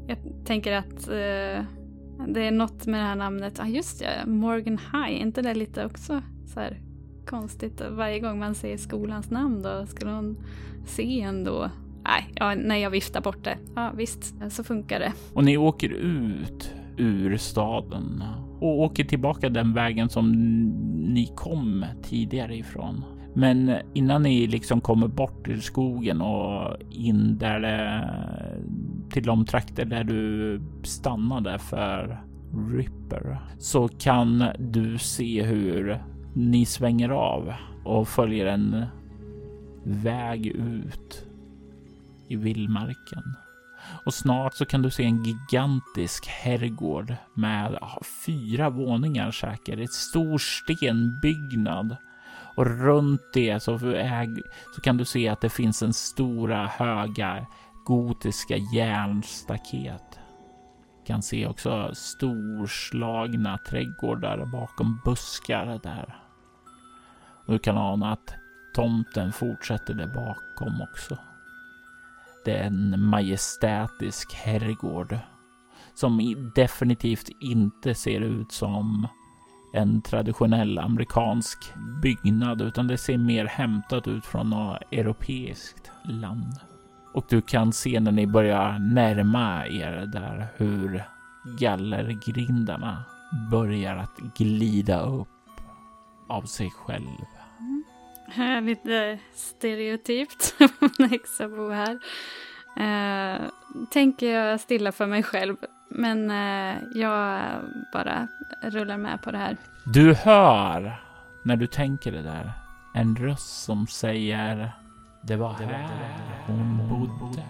Jag 0.08 0.18
tänker 0.44 0.72
att 0.72 1.08
uh, 1.08 1.64
det 2.28 2.46
är 2.46 2.50
något 2.50 2.86
med 2.86 3.00
det 3.00 3.04
här 3.04 3.16
namnet. 3.16 3.54
Ja, 3.58 3.64
ah, 3.64 3.68
just 3.68 3.98
det, 3.98 4.26
Morgan 4.26 4.78
High. 4.92 5.20
inte 5.20 5.42
det 5.42 5.54
lite 5.54 5.86
också 5.86 6.22
så 6.46 6.60
här 6.60 6.80
konstigt? 7.26 7.82
Varje 7.90 8.20
gång 8.20 8.38
man 8.38 8.54
säger 8.54 8.76
skolans 8.76 9.30
namn 9.30 9.62
då, 9.62 9.86
skulle 9.86 10.10
hon 10.10 10.36
se 10.86 11.20
en 11.20 11.44
då? 11.44 11.70
Nej, 12.04 12.32
ja, 12.34 12.54
nej, 12.54 12.82
jag 12.82 12.90
viftar 12.90 13.20
bort 13.20 13.44
det. 13.44 13.58
Ja, 13.74 13.92
visst, 13.96 14.34
så 14.50 14.64
funkar 14.64 15.00
det. 15.00 15.12
Och 15.32 15.44
ni 15.44 15.56
åker 15.56 15.88
ut 15.88 16.74
ur 16.96 17.36
staden 17.36 18.22
och 18.60 18.80
åker 18.80 19.04
tillbaka 19.04 19.48
den 19.48 19.74
vägen 19.74 20.08
som 20.08 20.32
ni 21.14 21.32
kom 21.36 21.84
tidigare 22.02 22.56
ifrån. 22.56 23.04
Men 23.34 23.72
innan 23.94 24.22
ni 24.22 24.46
liksom 24.46 24.80
kommer 24.80 25.08
bort 25.08 25.48
ur 25.48 25.60
skogen 25.60 26.20
och 26.20 26.76
in 26.90 27.38
där 27.38 27.60
det, 27.60 28.10
till 29.10 29.22
de 29.22 29.44
trakter 29.44 29.84
där 29.84 30.04
du 30.04 30.60
stannade 30.82 31.58
för 31.58 32.22
Ripper 32.76 33.38
så 33.58 33.88
kan 33.88 34.44
du 34.58 34.98
se 34.98 35.42
hur 35.42 36.02
ni 36.36 36.66
svänger 36.66 37.08
av 37.08 37.54
och 37.84 38.08
följer 38.08 38.46
en 38.46 38.86
väg 39.84 40.46
ut 40.46 41.26
i 42.28 42.36
vildmarken. 42.36 43.22
Och 44.04 44.14
snart 44.14 44.54
så 44.54 44.64
kan 44.64 44.82
du 44.82 44.90
se 44.90 45.04
en 45.04 45.24
gigantisk 45.24 46.26
herrgård 46.26 47.14
med 47.34 47.78
fyra 48.26 48.70
våningar 48.70 49.30
säkert. 49.30 49.78
Ett 49.78 49.92
stor 49.92 50.38
stenbyggnad. 50.38 51.96
Och 52.56 52.66
runt 52.66 53.22
det 53.34 53.62
så, 53.62 53.78
så 54.74 54.80
kan 54.82 54.96
du 54.96 55.04
se 55.04 55.28
att 55.28 55.40
det 55.40 55.50
finns 55.50 55.82
en 55.82 55.92
stora 55.92 56.66
höga 56.66 57.46
gotiska 57.84 58.56
järnstaket. 58.56 60.18
Du 60.98 61.06
kan 61.06 61.22
se 61.22 61.46
också 61.46 61.90
storslagna 61.94 63.58
trädgårdar 63.58 64.46
bakom 64.52 65.00
buskar 65.04 65.80
där. 65.82 66.25
Och 67.46 67.52
du 67.52 67.58
kan 67.58 67.78
ana 67.78 68.12
att 68.12 68.34
tomten 68.74 69.32
fortsätter 69.32 69.94
där 69.94 70.06
bakom 70.06 70.82
också 70.82 71.18
det 72.46 72.56
är 72.56 72.64
en 72.64 73.08
majestätisk 73.08 74.34
herrgård 74.34 75.18
som 75.94 76.20
definitivt 76.54 77.28
inte 77.40 77.94
ser 77.94 78.20
ut 78.20 78.52
som 78.52 79.08
en 79.72 80.02
traditionell 80.02 80.78
amerikansk 80.78 81.58
byggnad, 82.02 82.62
utan 82.62 82.86
det 82.86 82.98
ser 82.98 83.18
mer 83.18 83.44
hämtat 83.44 84.08
ut 84.08 84.26
från 84.26 84.50
något 84.50 84.82
europeiskt 84.90 85.90
land. 86.04 86.52
Och 87.14 87.26
du 87.28 87.42
kan 87.42 87.72
se 87.72 88.00
när 88.00 88.12
ni 88.12 88.26
börjar 88.26 88.78
närma 88.78 89.66
er 89.66 90.06
där 90.06 90.46
hur 90.56 91.04
gallergrindarna 91.58 93.04
börjar 93.50 93.96
att 93.96 94.16
glida 94.36 95.00
upp 95.00 95.28
av 96.28 96.42
sig 96.42 96.70
själv. 96.70 97.35
Lite 98.62 99.18
stereotypt 99.34 100.54
Hexabo 101.10 101.70
här. 101.70 101.98
Uh, 102.80 103.48
tänker 103.90 104.26
jag 104.26 104.60
stilla 104.60 104.92
för 104.92 105.06
mig 105.06 105.22
själv. 105.22 105.56
Men 105.88 106.30
uh, 106.30 106.76
jag 106.94 107.42
bara 107.92 108.28
rullar 108.62 108.96
med 108.96 109.22
på 109.22 109.30
det 109.30 109.38
här. 109.38 109.56
Du 109.84 110.14
hör, 110.14 111.02
när 111.42 111.56
du 111.56 111.66
tänker 111.66 112.12
det 112.12 112.22
där, 112.22 112.52
en 112.94 113.16
röst 113.16 113.64
som 113.64 113.86
säger 113.86 114.72
Det 115.22 115.36
var 115.36 115.52
här 115.52 115.88
hon 116.46 116.88
bodde. 116.88 117.42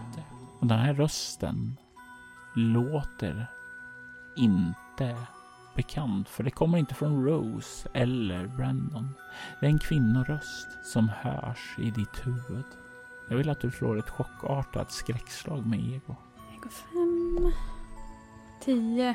Och 0.60 0.66
den 0.66 0.78
här 0.78 0.94
rösten 0.94 1.76
låter 2.54 3.46
inte 4.36 5.16
bekant, 5.76 6.28
för 6.28 6.42
det 6.44 6.50
kommer 6.50 6.78
inte 6.78 6.94
från 6.94 7.24
Rose 7.24 7.88
eller 7.94 8.46
Brandon. 8.46 9.14
Det 9.60 9.66
är 9.66 9.70
en 9.70 9.78
kvinnoröst 9.78 10.68
som 10.84 11.08
hörs 11.08 11.76
i 11.78 11.90
ditt 11.90 12.26
huvud. 12.26 12.64
Jag 13.28 13.36
vill 13.36 13.50
att 13.50 13.60
du 13.60 13.70
slår 13.70 13.98
ett 13.98 14.10
chockartat 14.10 14.92
skräckslag 14.92 15.66
med 15.66 15.78
ego. 15.78 16.16
Ego 16.54 16.68
5. 16.92 17.52
10. 18.64 19.14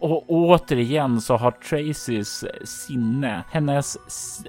Och 0.00 0.24
återigen 0.28 1.20
så 1.20 1.36
har 1.36 1.50
Tracys 1.50 2.44
sinne, 2.64 3.44
hennes 3.50 3.96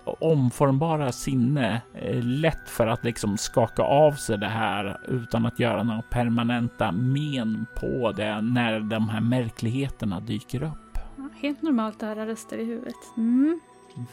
omformbara 0.06 1.12
sinne, 1.12 1.82
eh, 1.94 2.24
lätt 2.24 2.70
för 2.70 2.88
att 2.88 3.04
liksom 3.04 3.38
skaka 3.38 3.84
av 3.84 4.12
sig 4.12 4.38
det 4.38 4.48
här 4.48 4.98
utan 5.08 5.46
att 5.46 5.60
göra 5.60 5.84
några 5.84 6.02
permanenta 6.02 6.92
men 6.92 7.66
på 7.76 8.12
det 8.12 8.42
när 8.42 8.80
de 8.80 9.10
här 9.10 9.22
märkligheterna 9.22 10.20
dyker 10.20 10.64
upp. 10.64 10.98
Ja, 11.18 11.30
helt 11.42 11.62
normalt 11.62 12.04
att 12.04 12.10
höra 12.10 12.26
röster 12.26 12.58
i 12.58 12.66
huvudet. 12.66 12.96
Mm. 13.18 13.60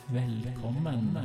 Välkommen 0.07 1.19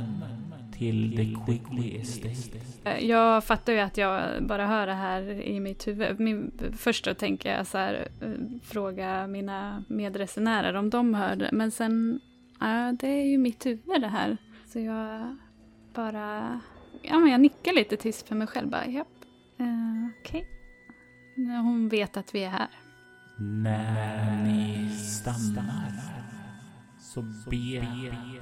till 0.72 1.16
The 1.16 1.24
Quigley 1.24 2.00
Estate. 2.00 3.04
Jag 3.06 3.44
fattar 3.44 3.72
ju 3.72 3.78
att 3.78 3.96
jag 3.96 4.46
bara 4.46 4.66
hör 4.66 4.86
det 4.86 4.94
här 4.94 5.22
i 5.42 5.60
mitt 5.60 5.86
huvud. 5.86 6.20
Min, 6.20 6.52
först 6.78 7.04
då 7.04 7.14
tänker 7.14 7.56
jag 7.56 7.66
så 7.66 7.78
här, 7.78 8.08
eh, 8.20 8.28
fråga 8.62 9.26
mina 9.26 9.84
medresenärer 9.88 10.74
om 10.74 10.90
de 10.90 11.14
hör 11.14 11.36
det. 11.36 11.50
Men 11.52 11.70
sen, 11.70 12.20
ja, 12.60 12.92
det 13.00 13.08
är 13.08 13.24
ju 13.24 13.38
mitt 13.38 13.66
huvud 13.66 14.00
det 14.00 14.08
här. 14.08 14.36
Så 14.66 14.78
jag 14.78 15.36
bara, 15.94 16.60
ja 17.02 17.18
men 17.18 17.30
jag 17.30 17.40
nickar 17.40 17.72
lite 17.72 17.96
tyst 17.96 18.28
för 18.28 18.34
mig 18.34 18.46
själv. 18.46 18.68
Bara, 18.68 18.86
japp, 18.86 19.08
uh, 19.60 20.08
okej. 20.20 20.46
Okay. 21.36 21.56
Hon 21.56 21.88
vet 21.88 22.16
att 22.16 22.34
vi 22.34 22.44
är 22.44 22.50
här. 22.50 22.68
När 23.38 24.42
ni 24.44 24.90
stannar 24.90 26.23
så 27.14 27.22
be 27.22 27.86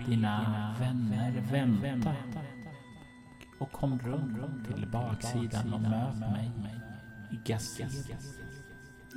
dina 0.06 0.74
vänner 0.80 1.80
vänta 1.82 2.14
och 3.58 3.72
kom 3.72 3.98
runt 3.98 4.66
till 4.66 4.86
baksidan 4.86 5.74
och 5.74 5.80
möt 5.80 6.18
mig 6.18 6.50
i 7.30 7.36
Gasset. 7.44 7.92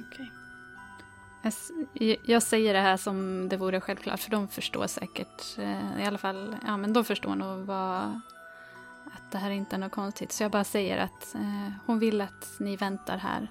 Okay. 0.09 0.27
Jag, 1.93 2.17
jag 2.25 2.43
säger 2.43 2.73
det 2.73 2.79
här 2.79 2.97
som 2.97 3.49
det 3.49 3.57
vore 3.57 3.81
självklart, 3.81 4.19
för 4.19 4.31
de 4.31 4.47
förstår 4.47 4.87
säkert, 4.87 5.57
eh, 5.57 6.01
i 6.01 6.05
alla 6.05 6.17
fall, 6.17 6.55
ja 6.65 6.77
men 6.77 6.93
de 6.93 7.03
förstår 7.03 7.35
nog 7.35 7.65
vad, 7.65 8.21
att 9.05 9.31
det 9.31 9.37
här 9.37 9.49
inte 9.49 9.75
är 9.75 9.79
något 9.79 9.91
konstigt. 9.91 10.31
Så 10.31 10.43
jag 10.43 10.51
bara 10.51 10.63
säger 10.63 10.97
att 10.97 11.35
eh, 11.35 11.71
hon 11.85 11.99
vill 11.99 12.21
att 12.21 12.55
ni 12.59 12.75
väntar 12.75 13.17
här 13.17 13.47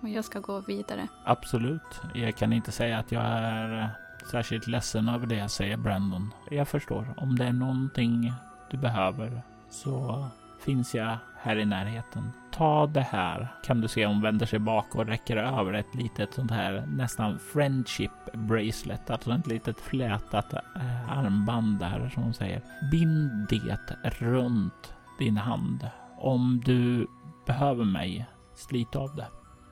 och 0.00 0.08
jag 0.08 0.24
ska 0.24 0.40
gå 0.40 0.60
vidare. 0.60 1.08
Absolut. 1.24 2.00
Jag 2.14 2.36
kan 2.36 2.52
inte 2.52 2.72
säga 2.72 2.98
att 2.98 3.12
jag 3.12 3.22
är 3.24 3.82
eh, 3.82 4.03
särskilt 4.30 4.66
ledsen 4.66 5.08
över 5.08 5.26
det, 5.26 5.48
säger 5.48 5.76
Brandon. 5.76 6.34
Jag 6.50 6.68
förstår. 6.68 7.14
Om 7.16 7.36
det 7.36 7.44
är 7.44 7.52
någonting 7.52 8.32
du 8.70 8.76
behöver 8.76 9.42
så 9.70 10.26
finns 10.64 10.94
jag 10.94 11.16
här 11.36 11.56
i 11.56 11.64
närheten. 11.64 12.32
Ta 12.52 12.86
det 12.86 13.00
här. 13.00 13.48
Kan 13.64 13.80
du 13.80 13.88
se 13.88 14.06
hon 14.06 14.22
vänder 14.22 14.46
sig 14.46 14.58
bak 14.58 14.94
och 14.94 15.06
räcker 15.06 15.36
över 15.36 15.72
ett 15.72 15.94
litet 15.94 16.34
sånt 16.34 16.50
här 16.50 16.86
nästan 16.86 17.38
friendship 17.38 18.10
bracelet, 18.32 19.10
alltså 19.10 19.32
ett 19.32 19.46
litet 19.46 19.80
flätat 19.80 20.52
eh, 20.52 21.18
armband 21.18 21.78
där 21.78 22.10
som 22.14 22.22
hon 22.22 22.34
säger. 22.34 22.62
Bind 22.90 23.48
det 23.48 23.78
runt 24.20 24.94
din 25.18 25.36
hand. 25.36 25.88
Om 26.18 26.62
du 26.64 27.06
behöver 27.46 27.84
mig, 27.84 28.26
slit 28.54 28.96
av 28.96 29.16
det. 29.16 29.26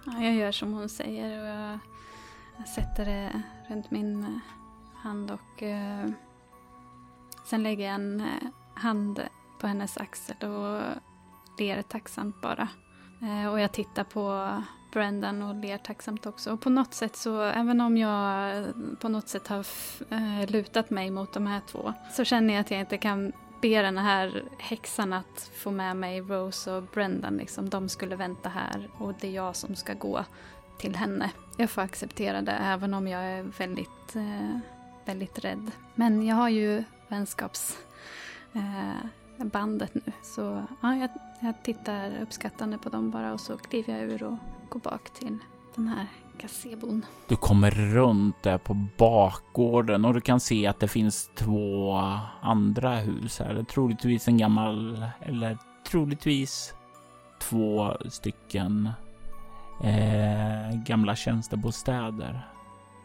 Ja, 0.06 0.12
jag 0.22 0.34
gör 0.34 0.52
som 0.52 0.72
hon 0.72 0.88
säger 0.88 1.40
och 1.40 1.48
jag, 1.48 1.78
jag 2.58 2.68
sätter 2.68 3.04
det 3.04 3.42
runt 3.68 3.90
min 3.90 4.22
eh, 4.24 5.02
hand 5.02 5.30
och 5.30 5.62
eh, 5.62 6.08
sen 7.44 7.62
lägger 7.62 7.84
jag 7.84 7.94
en 7.94 8.20
eh, 8.20 8.48
hand 8.74 9.20
på 9.60 9.66
hennes 9.66 9.96
axel 9.96 10.48
och 10.48 10.82
ler 11.58 11.82
tacksamt 11.82 12.40
bara. 12.40 12.68
Eh, 13.22 13.52
och 13.52 13.60
jag 13.60 13.72
tittar 13.72 14.04
på 14.04 14.48
Brendan 14.92 15.42
och 15.42 15.54
ler 15.54 15.78
tacksamt 15.78 16.26
också. 16.26 16.52
Och 16.52 16.60
på 16.60 16.70
något 16.70 16.94
sätt 16.94 17.16
så, 17.16 17.42
även 17.42 17.80
om 17.80 17.96
jag 17.96 18.56
eh, 18.56 18.66
på 19.00 19.08
något 19.08 19.28
sätt 19.28 19.48
har 19.48 19.66
lutat 20.46 20.90
mig 20.90 21.10
mot 21.10 21.32
de 21.32 21.46
här 21.46 21.60
två, 21.66 21.92
så 22.12 22.24
känner 22.24 22.54
jag 22.54 22.60
att 22.60 22.70
jag 22.70 22.80
inte 22.80 22.98
kan 22.98 23.32
be 23.62 23.82
den 23.82 23.98
här 23.98 24.42
häxan 24.58 25.12
att 25.12 25.50
få 25.54 25.70
med 25.70 25.96
mig 25.96 26.20
Rose 26.20 26.72
och 26.72 26.82
Brendan. 26.82 27.36
Liksom. 27.36 27.70
De 27.70 27.88
skulle 27.88 28.16
vänta 28.16 28.48
här 28.48 28.90
och 28.98 29.14
det 29.20 29.28
är 29.28 29.32
jag 29.32 29.56
som 29.56 29.76
ska 29.76 29.94
gå 29.94 30.24
till 30.78 30.96
henne. 30.96 31.30
Jag 31.56 31.70
får 31.70 31.82
acceptera 31.82 32.42
det 32.42 32.52
även 32.52 32.94
om 32.94 33.08
jag 33.08 33.24
är 33.24 33.42
väldigt, 33.42 34.16
eh, 34.16 34.58
väldigt 35.04 35.44
rädd. 35.44 35.70
Men 35.94 36.26
jag 36.26 36.36
har 36.36 36.48
ju 36.48 36.84
vänskapsbandet 37.08 39.96
eh, 39.96 40.02
nu. 40.04 40.12
Så 40.22 40.66
ja, 40.80 40.96
jag, 40.96 41.10
jag 41.40 41.62
tittar 41.62 42.22
uppskattande 42.22 42.78
på 42.78 42.88
dem 42.88 43.10
bara 43.10 43.32
och 43.32 43.40
så 43.40 43.56
kliver 43.56 43.98
jag 43.98 44.02
ur 44.02 44.22
och 44.22 44.36
går 44.68 44.80
bak 44.80 45.10
till 45.10 45.38
den 45.74 45.88
här 45.88 46.06
gazebon. 46.38 47.06
Du 47.28 47.36
kommer 47.36 47.70
runt 47.70 48.42
där 48.42 48.58
på 48.58 48.86
bakgården 48.98 50.04
och 50.04 50.14
du 50.14 50.20
kan 50.20 50.40
se 50.40 50.66
att 50.66 50.80
det 50.80 50.88
finns 50.88 51.30
två 51.34 51.92
andra 52.40 52.94
hus 52.94 53.38
här. 53.38 53.64
Troligtvis 53.68 54.28
en 54.28 54.38
gammal, 54.38 55.04
eller 55.20 55.58
troligtvis 55.90 56.74
två 57.38 57.96
stycken 58.08 58.90
eh, 59.82 60.82
gamla 60.86 61.16
tjänstebostäder. 61.16 62.48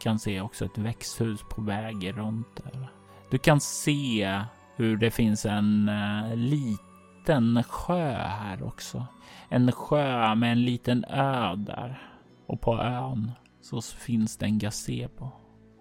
Kan 0.00 0.18
se 0.18 0.40
också 0.40 0.64
ett 0.64 0.78
växthus 0.78 1.40
på 1.50 1.62
väg 1.62 2.16
runt 2.16 2.56
där. 2.64 2.90
Du 3.30 3.38
kan 3.38 3.60
se 3.60 4.40
hur 4.76 4.96
det 4.96 5.10
finns 5.10 5.46
en 5.46 5.88
eh, 5.88 6.36
liten 6.36 7.62
sjö 7.62 8.12
här 8.12 8.62
också. 8.62 9.06
En 9.48 9.72
sjö 9.72 10.34
med 10.34 10.52
en 10.52 10.64
liten 10.64 11.04
ö 11.04 11.54
där 11.56 12.02
och 12.46 12.60
på 12.60 12.78
ön 12.78 13.32
så 13.60 13.80
finns 13.80 14.36
det 14.36 14.46
en 14.46 14.58
gazebo. 14.58 15.30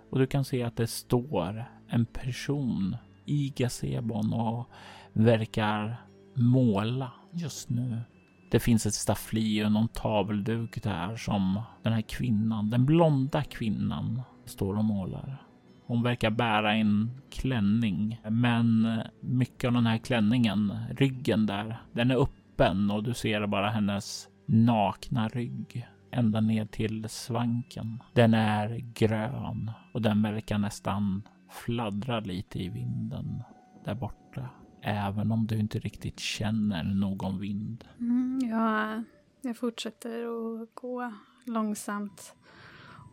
Och 0.09 0.19
du 0.19 0.27
kan 0.27 0.45
se 0.45 0.63
att 0.63 0.75
det 0.75 0.87
står 0.87 1.65
en 1.87 2.05
person 2.05 2.97
i 3.25 3.53
gazebon 3.55 4.33
och 4.33 4.69
verkar 5.13 5.95
måla 6.33 7.11
just 7.31 7.69
nu. 7.69 8.01
Det 8.49 8.59
finns 8.59 8.85
ett 8.85 8.93
staffli 8.93 9.65
och 9.65 9.71
någon 9.71 9.87
tavelduk 9.87 10.83
där 10.83 11.15
som 11.15 11.61
den 11.83 11.93
här 11.93 12.01
kvinnan, 12.01 12.69
den 12.69 12.85
blonda 12.85 13.43
kvinnan, 13.43 14.21
står 14.45 14.77
och 14.77 14.85
målar. 14.85 15.43
Hon 15.85 16.03
verkar 16.03 16.29
bära 16.29 16.73
en 16.73 17.11
klänning, 17.31 18.21
men 18.29 18.99
mycket 19.21 19.67
av 19.67 19.73
den 19.73 19.85
här 19.85 19.97
klänningen, 19.97 20.73
ryggen 20.91 21.45
där, 21.45 21.81
den 21.91 22.11
är 22.11 22.15
öppen 22.15 22.91
och 22.91 23.03
du 23.03 23.13
ser 23.13 23.47
bara 23.47 23.69
hennes 23.69 24.27
nakna 24.45 25.27
rygg 25.27 25.87
ända 26.11 26.41
ner 26.41 26.65
till 26.65 27.09
svanken. 27.09 28.03
Den 28.13 28.33
är 28.33 28.77
grön 28.77 29.71
och 29.93 30.01
den 30.01 30.21
verkar 30.21 30.57
nästan 30.57 31.21
fladdra 31.49 32.19
lite 32.19 32.63
i 32.63 32.69
vinden 32.69 33.43
där 33.85 33.95
borta. 33.95 34.49
Även 34.89 35.31
om 35.31 35.47
du 35.47 35.59
inte 35.59 35.79
riktigt 35.79 36.19
känner 36.19 36.83
någon 36.83 37.39
vind. 37.39 37.83
Mm, 37.99 38.39
ja, 38.49 39.03
jag 39.41 39.57
fortsätter 39.57 40.23
att 40.23 40.69
gå 40.73 41.13
långsamt. 41.45 42.35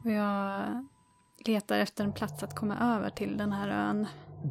Och 0.05 0.11
jag 0.11 0.63
letar 1.47 1.79
efter 1.79 2.05
en 2.05 2.13
plats 2.13 2.43
att 2.43 2.55
komma 2.55 2.97
över 2.97 3.11
till 3.11 3.37
den 3.37 3.53
här 3.53 3.69
ön. 3.69 4.07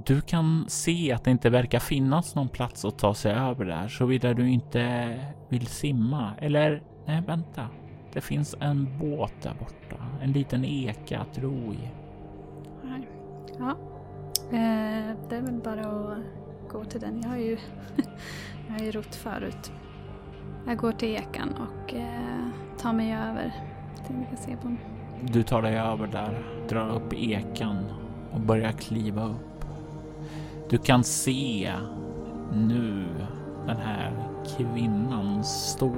Du 0.05 0.21
kan 0.21 0.65
se 0.67 1.11
att 1.11 1.23
det 1.23 1.31
inte 1.31 1.49
verkar 1.49 1.79
finnas 1.79 2.35
någon 2.35 2.49
plats 2.49 2.85
att 2.85 2.99
ta 2.99 3.13
sig 3.13 3.33
över 3.33 3.65
där 3.65 3.87
såvida 3.87 4.33
du 4.33 4.49
inte 4.49 5.19
vill 5.49 5.67
simma. 5.67 6.33
Eller, 6.39 6.83
nej 7.05 7.23
vänta. 7.27 7.67
Det 8.13 8.21
finns 8.21 8.55
en 8.59 8.99
båt 8.99 9.33
där 9.41 9.53
borta. 9.59 10.05
En 10.21 10.31
liten 10.31 10.65
eka 10.65 11.19
att 11.19 11.37
ro 11.37 11.73
i. 11.73 11.89
Ja, 13.59 13.77
eh, 14.51 15.17
det 15.29 15.35
är 15.35 15.41
väl 15.41 15.61
bara 15.63 15.81
att 15.81 16.42
gå 16.73 16.85
till 16.85 17.01
den. 17.01 17.21
Jag 17.21 17.29
har 17.29 17.37
ju, 17.37 17.57
jag 18.67 18.73
har 18.73 18.85
ju 18.85 18.91
rott 18.91 19.15
förut. 19.15 19.71
Jag 20.67 20.77
går 20.77 20.91
till 20.91 21.09
ekan 21.15 21.53
och 21.53 21.93
eh, 21.93 22.47
tar 22.77 22.93
mig 22.93 23.13
över 23.13 23.53
till 24.05 24.15
Mikasebon. 24.15 24.77
Du 25.21 25.43
tar 25.43 25.61
dig 25.61 25.77
över 25.77 26.07
där, 26.07 26.43
drar 26.69 26.95
upp 26.95 27.13
ekan 27.13 27.77
och 28.31 28.39
börjar 28.39 28.71
kliva 28.71 29.25
upp. 29.25 29.65
Du 30.69 30.77
kan 30.77 31.03
se 31.03 31.73
nu 32.53 33.05
den 33.67 33.77
här 33.77 34.11
kvinnan 34.57 35.43
stå 35.43 35.91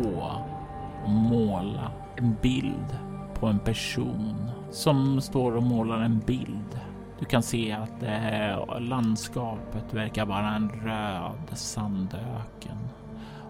och 1.03 1.09
måla 1.09 1.91
en 2.15 2.35
bild 2.41 2.99
på 3.33 3.47
en 3.47 3.59
person 3.59 4.51
som 4.71 5.21
står 5.21 5.55
och 5.55 5.63
målar 5.63 5.99
en 5.99 6.19
bild. 6.19 6.79
Du 7.25 7.29
kan 7.29 7.43
se 7.43 7.71
att 7.71 8.03
eh, 8.03 8.79
landskapet 8.79 9.93
verkar 9.93 10.25
vara 10.25 10.55
en 10.55 10.69
röd 10.69 11.57
sandöken 11.57 12.77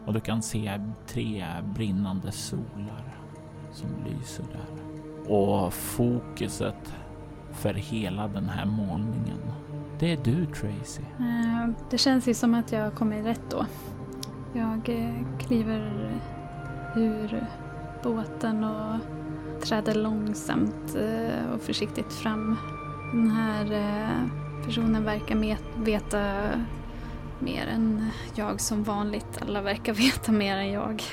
och 0.06 0.14
du 0.14 0.20
kan 0.20 0.42
se 0.42 0.82
tre 1.08 1.46
brinnande 1.76 2.32
solar 2.32 3.18
som 3.72 3.90
lyser 4.06 4.44
där. 4.44 5.34
Och 5.34 5.74
fokuset 5.74 6.94
för 7.52 7.74
hela 7.74 8.28
den 8.28 8.50
här 8.50 8.66
målningen, 8.66 9.40
det 10.00 10.12
är 10.12 10.18
du 10.24 10.46
Tracy. 10.46 11.04
Eh, 11.20 11.70
det 11.90 11.98
känns 11.98 12.28
ju 12.28 12.34
som 12.34 12.54
att 12.54 12.72
jag 12.72 12.96
kommer 12.96 13.24
rätt 13.24 13.50
då. 13.50 13.66
Jag 14.54 14.90
eh, 14.90 15.40
kliver 15.40 16.12
ur 16.96 17.48
båten 18.04 18.64
och 18.64 19.00
träder 19.64 19.96
långsamt 19.96 20.96
eh, 20.96 21.54
och 21.54 21.62
försiktigt 21.62 22.14
fram. 22.14 22.58
Den 23.15 23.32
här 23.32 23.71
eh, 23.71 24.28
personen 24.65 25.04
verkar 25.04 25.58
veta 25.84 26.49
mer 27.39 27.67
än 27.67 28.10
jag 28.36 28.62
som 28.62 28.84
vanligt. 28.84 29.41
Alla 29.41 29.62
verkar 29.62 29.93
veta 30.06 30.32
mer 30.32 30.58
än 30.58 30.71
jag. 30.71 31.04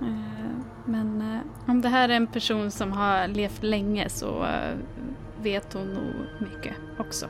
Eh, 0.00 0.50
men 0.84 1.22
eh, 1.22 1.70
om 1.70 1.80
det 1.80 1.88
här 1.88 2.08
är 2.08 2.12
en 2.12 2.26
person 2.26 2.70
som 2.70 2.92
har 2.92 3.28
levt 3.28 3.62
länge 3.62 4.08
så 4.08 4.46
vet 5.42 5.72
hon 5.72 5.94
nog 5.94 6.14
mycket 6.38 6.76
också. 6.98 7.26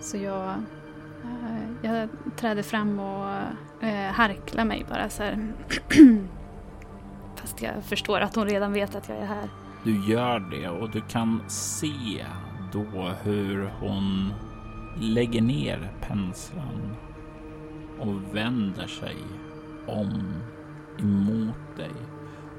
Så 0.00 0.16
jag, 0.16 0.54
jag 1.82 2.08
träder 2.36 2.62
fram 2.62 2.98
och 2.98 3.34
harklar 4.12 4.64
mig 4.64 4.86
bara 4.88 5.08
så 5.08 5.22
här. 5.22 5.52
Fast 7.36 7.62
jag 7.62 7.84
förstår 7.84 8.20
att 8.20 8.34
hon 8.34 8.48
redan 8.48 8.72
vet 8.72 8.94
att 8.94 9.08
jag 9.08 9.18
är 9.18 9.26
här. 9.26 9.48
Du 9.84 10.12
gör 10.12 10.40
det 10.40 10.68
och 10.68 10.90
du 10.90 11.00
kan 11.00 11.40
se 11.48 12.24
då 12.72 13.12
hur 13.22 13.70
hon 13.80 14.32
lägger 15.00 15.42
ner 15.42 15.92
penseln 16.00 16.96
och 18.00 18.36
vänder 18.36 18.86
sig 18.86 19.16
om 19.86 20.42
emot 20.98 21.76
dig. 21.76 21.92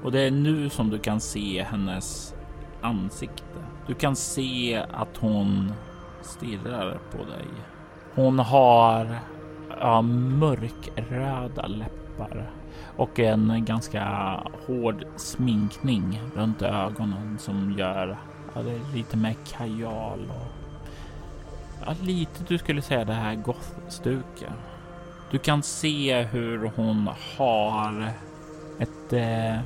Och 0.02 0.12
det 0.12 0.20
är 0.20 0.30
nu 0.30 0.68
som 0.70 0.90
du 0.90 0.98
kan 0.98 1.20
se 1.20 1.62
hennes 1.62 2.34
ansikte. 2.80 3.64
Du 3.86 3.94
kan 3.94 4.16
se 4.16 4.84
att 4.92 5.16
hon 5.16 5.72
stirrar 6.22 6.98
på 7.12 7.18
dig. 7.18 7.46
Hon 8.14 8.38
har 8.38 9.18
ja, 9.80 10.02
mörkröda 10.02 11.66
läppar 11.66 12.50
och 12.96 13.18
en 13.18 13.64
ganska 13.64 14.04
hård 14.66 15.04
sminkning 15.16 16.20
runt 16.36 16.62
ögonen 16.62 17.38
som 17.38 17.74
gör 17.78 18.18
hade 18.54 18.70
det 18.70 18.76
är 18.76 18.94
lite 18.96 19.16
mer 19.16 19.34
kajal 19.46 20.30
och 20.30 20.52
ja, 21.86 21.94
lite 22.02 22.44
du 22.48 22.58
skulle 22.58 22.82
säga 22.82 23.04
det 23.04 23.12
här 23.12 23.34
gothstuket. 23.34 24.52
Du 25.30 25.38
kan 25.38 25.62
se 25.62 26.22
hur 26.22 26.72
hon 26.76 27.08
har 27.38 28.12
ett 28.78 29.12
eh, 29.12 29.60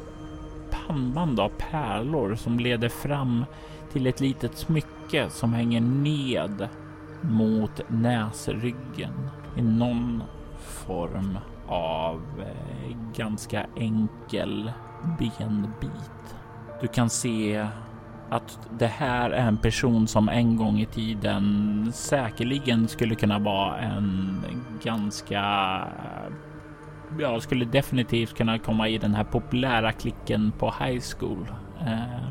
pannband 0.70 1.40
av 1.40 1.48
pärlor 1.48 2.34
som 2.34 2.58
leder 2.58 2.88
fram 2.88 3.44
till 3.92 4.06
ett 4.06 4.20
litet 4.20 4.58
smycke 4.58 5.30
som 5.30 5.52
hänger 5.52 5.80
ned 5.80 6.68
mot 7.20 7.80
näsryggen 7.88 9.30
i 9.56 9.62
någon 9.62 10.22
form 10.58 11.38
av 11.68 12.22
eh, 12.38 12.96
ganska 13.16 13.66
enkel 13.76 14.72
benbit. 15.18 16.34
Du 16.80 16.86
kan 16.86 17.10
se 17.10 17.66
att 18.30 18.58
det 18.78 18.86
här 18.86 19.30
är 19.30 19.46
en 19.46 19.56
person 19.56 20.08
som 20.08 20.28
en 20.28 20.56
gång 20.56 20.80
i 20.80 20.86
tiden 20.86 21.90
säkerligen 21.94 22.88
skulle 22.88 23.14
kunna 23.14 23.38
vara 23.38 23.78
en 23.78 24.42
ganska 24.82 25.42
ja, 27.18 27.40
skulle 27.40 27.64
definitivt 27.64 28.36
kunna 28.36 28.58
komma 28.58 28.88
i 28.88 28.98
den 28.98 29.14
här 29.14 29.24
populära 29.24 29.92
klicken 29.92 30.52
på 30.58 30.74
high 30.80 31.02
school. 31.18 31.46
Eh, 31.80 32.28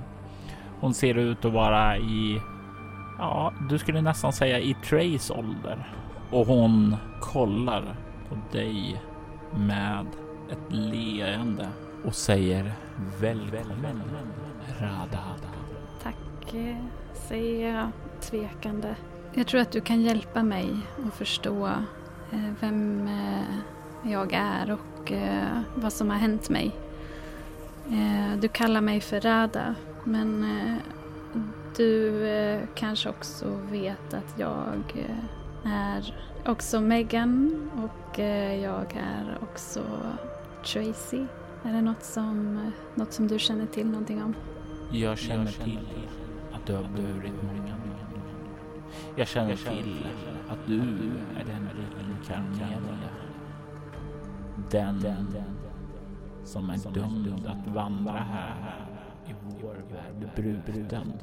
hon 0.80 0.94
ser 0.94 1.18
ut 1.18 1.46
att 1.46 1.54
vara 1.54 1.98
i, 1.98 2.42
ja, 3.18 3.54
du 3.70 3.78
skulle 3.78 4.02
nästan 4.02 4.34
säga 4.34 4.60
i 4.60 4.74
Trays 4.74 5.32
ålder 5.32 5.94
och 6.32 6.48
hon 6.48 6.96
kollar 7.22 7.84
på 8.30 8.38
dig 8.52 9.02
med 9.56 10.06
ett 10.52 10.74
leende 10.74 11.68
och 12.06 12.16
säger 12.16 12.72
välkommen 13.22 14.02
Rada. 14.80 15.37
Tack, 16.48 16.56
eh, 16.56 16.76
säger 17.14 17.76
jag 17.76 17.90
tvekande. 18.22 18.96
Jag 19.34 19.48
tror 19.48 19.62
att 19.62 19.72
du 19.72 19.82
kan 19.82 20.02
hjälpa 20.02 20.44
mig 20.44 20.70
att 21.08 21.14
förstå 21.14 21.68
eh, 22.32 22.54
vem 22.60 23.08
eh, 23.08 24.12
jag 24.12 24.34
är 24.34 24.72
och 24.72 25.12
vad 25.76 25.94
som 25.94 26.10
har 26.10 26.18
hänt 26.18 26.50
mig. 26.50 26.72
Du 28.42 28.48
kallar 28.48 28.82
mig 28.82 29.02
för 29.02 29.22
Rada, 29.22 29.76
men 30.04 30.46
du 31.78 32.22
kanske 32.76 33.10
också 33.10 33.46
vet 33.72 34.14
att 34.14 34.40
jag 34.40 35.08
är 35.66 36.16
också 36.46 36.82
Megan 36.82 37.70
och 37.84 38.20
jag 38.64 38.94
är 38.96 39.38
också 39.42 39.84
Tracy. 40.66 41.26
Är 41.64 41.74
det 41.74 41.82
något 41.82 42.04
som, 42.04 42.60
något 42.96 43.14
som 43.14 43.28
du 43.28 43.40
känner 43.40 43.66
till 43.66 43.88
någonting 43.88 44.24
om? 44.24 44.36
Jag 44.92 45.18
känner 45.18 45.52
till 45.52 45.80
att 46.70 46.96
du 46.96 47.02
har 47.02 47.14
burit 47.14 47.34
många 47.44 47.76
Jag 49.16 49.28
känner 49.28 49.56
till 49.56 50.08
att 50.50 50.68
du 50.68 50.82
är 51.40 51.46
den 51.46 51.70
reinkarnerade 51.76 52.98
den, 54.72 55.00
den 55.00 55.28
som 56.44 56.70
är 56.70 56.94
dömd 56.94 57.48
att 57.48 57.74
vandra 57.74 58.12
här 58.12 58.76
i 59.28 59.34
vår 59.62 59.76
värld 59.92 60.30
bruten 60.36 61.14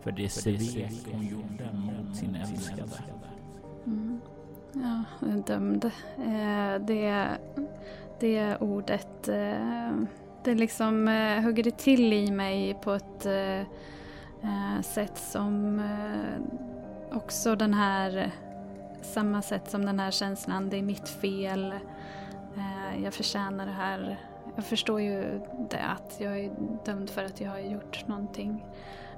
för 0.00 0.12
det 0.12 0.28
svek 0.28 0.92
hon 1.12 1.26
gjorde 1.26 1.72
mot 1.72 2.16
sin 2.16 2.34
älskade. 2.34 2.90
Mm. 3.86 4.20
Ja, 4.72 5.04
dömd. 5.46 5.84
Eh, 6.18 6.80
det, 6.86 7.28
det 8.20 8.56
ordet, 8.60 9.28
eh, 9.28 9.90
det 10.44 10.54
liksom 10.54 11.08
eh, 11.08 11.42
hugger 11.42 11.62
det 11.62 11.78
till 11.78 12.12
i 12.12 12.30
mig 12.30 12.74
på 12.82 12.92
ett 12.92 13.26
Eh, 14.42 14.82
sätt 14.82 15.18
som 15.18 15.78
eh, 15.78 17.16
också 17.16 17.56
den 17.56 17.74
här, 17.74 18.30
samma 19.02 19.42
sätt 19.42 19.70
som 19.70 19.86
den 19.86 20.00
här 20.00 20.10
känslan, 20.10 20.68
det 20.68 20.76
är 20.76 20.82
mitt 20.82 21.08
fel, 21.08 21.74
Eh, 22.56 23.04
jag 23.04 23.14
förtjänar 23.14 23.66
det 23.66 23.72
här. 23.72 24.20
Jag 24.56 24.64
förstår 24.64 25.00
ju 25.00 25.40
det 25.70 25.82
att 25.82 26.16
jag 26.18 26.40
är 26.40 26.50
dömd 26.84 27.10
för 27.10 27.24
att 27.24 27.40
jag 27.40 27.50
har 27.50 27.58
gjort 27.58 28.06
någonting. 28.06 28.64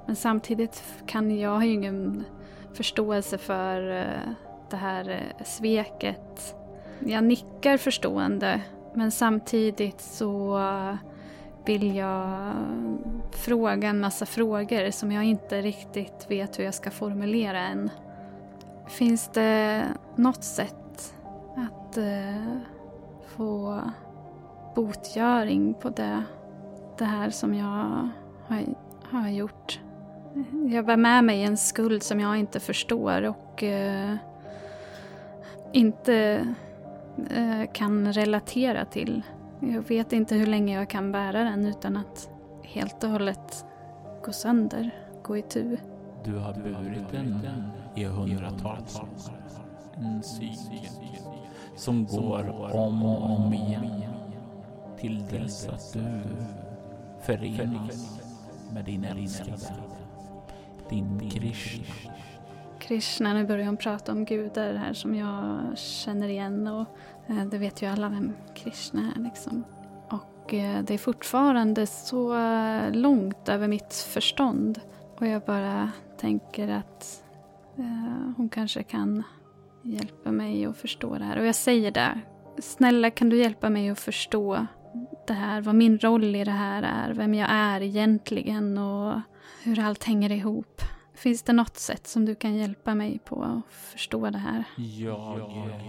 Men 0.06 0.16
samtidigt 0.16 0.84
kan 1.06 1.38
jag 1.38 1.50
har 1.50 1.64
ju 1.64 1.72
ingen 1.72 2.24
förståelse 2.72 3.38
för 3.38 3.90
eh, 3.90 4.32
det 4.70 4.76
här 4.76 5.08
eh, 5.08 5.44
sveket. 5.44 6.56
Jag 6.98 7.24
nickar 7.24 7.76
förstående 7.76 8.62
men 8.94 9.10
samtidigt 9.10 10.00
så 10.00 10.58
vill 11.64 11.96
jag 11.96 12.54
fråga 13.32 13.88
en 13.88 14.00
massa 14.00 14.26
frågor 14.26 14.90
som 14.90 15.12
jag 15.12 15.24
inte 15.24 15.62
riktigt 15.62 16.26
vet 16.28 16.58
hur 16.58 16.64
jag 16.64 16.74
ska 16.74 16.90
formulera 16.90 17.60
än. 17.60 17.90
Finns 18.88 19.28
det 19.28 19.84
något 20.16 20.44
sätt 20.44 21.14
att 21.56 21.96
eh, 21.96 22.56
få 23.36 23.80
botgöring 24.74 25.74
på 25.74 25.90
det, 25.90 26.22
det 26.98 27.04
här 27.04 27.30
som 27.30 27.54
jag 27.54 28.10
har, 28.46 28.64
har 29.10 29.28
gjort. 29.28 29.80
Jag 30.72 30.86
bär 30.86 30.96
med 30.96 31.24
mig 31.24 31.42
en 31.42 31.56
skuld 31.56 32.02
som 32.02 32.20
jag 32.20 32.36
inte 32.36 32.60
förstår 32.60 33.22
och 33.22 33.62
eh, 33.62 34.14
inte 35.72 36.46
eh, 37.30 37.72
kan 37.72 38.12
relatera 38.12 38.84
till. 38.84 39.22
Jag 39.64 39.88
vet 39.88 40.12
inte 40.12 40.34
hur 40.34 40.46
länge 40.46 40.74
jag 40.74 40.90
kan 40.90 41.12
bära 41.12 41.44
den 41.44 41.66
utan 41.66 41.96
att 41.96 42.30
helt 42.62 43.04
och 43.04 43.10
hållet 43.10 43.64
gå 44.24 44.32
sönder, 44.32 44.90
gå 45.22 45.36
i 45.36 45.42
tu. 45.42 45.76
Du 46.24 46.34
har 46.34 46.54
burit 46.54 47.08
den 47.10 47.38
i 47.96 48.04
hundratals 48.04 49.00
år. 49.00 49.08
En 49.96 50.22
cykel 50.22 50.88
som 51.76 52.06
går 52.06 52.74
om 52.76 53.02
och 53.02 53.30
om 53.30 53.54
igen 53.54 54.02
till 54.98 55.26
dess 55.26 55.68
att 55.68 55.92
du 55.92 56.22
förenas 57.20 58.20
med 58.72 58.84
din 58.84 59.04
älskade, 59.04 59.74
din 60.90 61.30
Krishna. 61.30 61.84
Krishna, 62.82 63.34
nu 63.34 63.44
börjar 63.44 63.66
hon 63.66 63.76
prata 63.76 64.12
om 64.12 64.24
gudar 64.24 64.74
här 64.74 64.92
som 64.92 65.14
jag 65.14 65.60
känner 65.78 66.28
igen 66.28 66.66
och 66.66 66.86
eh, 67.26 67.44
det 67.44 67.58
vet 67.58 67.82
ju 67.82 67.86
alla 67.86 68.08
vem 68.08 68.32
Krishna 68.54 69.12
är 69.16 69.20
liksom. 69.20 69.64
Och 70.10 70.54
eh, 70.54 70.82
det 70.82 70.94
är 70.94 70.98
fortfarande 70.98 71.86
så 71.86 72.36
eh, 72.38 72.92
långt 72.92 73.48
över 73.48 73.68
mitt 73.68 73.94
förstånd 73.94 74.80
och 75.18 75.26
jag 75.26 75.42
bara 75.42 75.90
tänker 76.18 76.68
att 76.68 77.22
eh, 77.78 78.34
hon 78.36 78.48
kanske 78.48 78.82
kan 78.82 79.22
hjälpa 79.82 80.32
mig 80.32 80.66
att 80.66 80.76
förstå 80.76 81.18
det 81.18 81.24
här. 81.24 81.38
Och 81.38 81.46
jag 81.46 81.54
säger 81.54 81.90
det. 81.90 82.20
Snälla 82.58 83.10
kan 83.10 83.28
du 83.28 83.38
hjälpa 83.38 83.70
mig 83.70 83.90
att 83.90 84.00
förstå 84.00 84.66
det 85.26 85.32
här, 85.32 85.60
vad 85.60 85.74
min 85.74 85.98
roll 85.98 86.36
i 86.36 86.44
det 86.44 86.50
här 86.50 86.82
är, 86.82 87.14
vem 87.14 87.34
jag 87.34 87.48
är 87.50 87.80
egentligen 87.82 88.78
och 88.78 89.20
hur 89.62 89.78
allt 89.78 90.04
hänger 90.04 90.32
ihop. 90.32 90.82
Finns 91.22 91.42
det 91.42 91.52
något 91.52 91.76
sätt 91.76 92.06
som 92.06 92.24
du 92.24 92.34
kan 92.34 92.54
hjälpa 92.54 92.94
mig 92.94 93.18
på 93.24 93.42
att 93.42 93.72
förstå 93.72 94.30
det 94.30 94.38
här? 94.38 94.64
Jag 94.98 95.40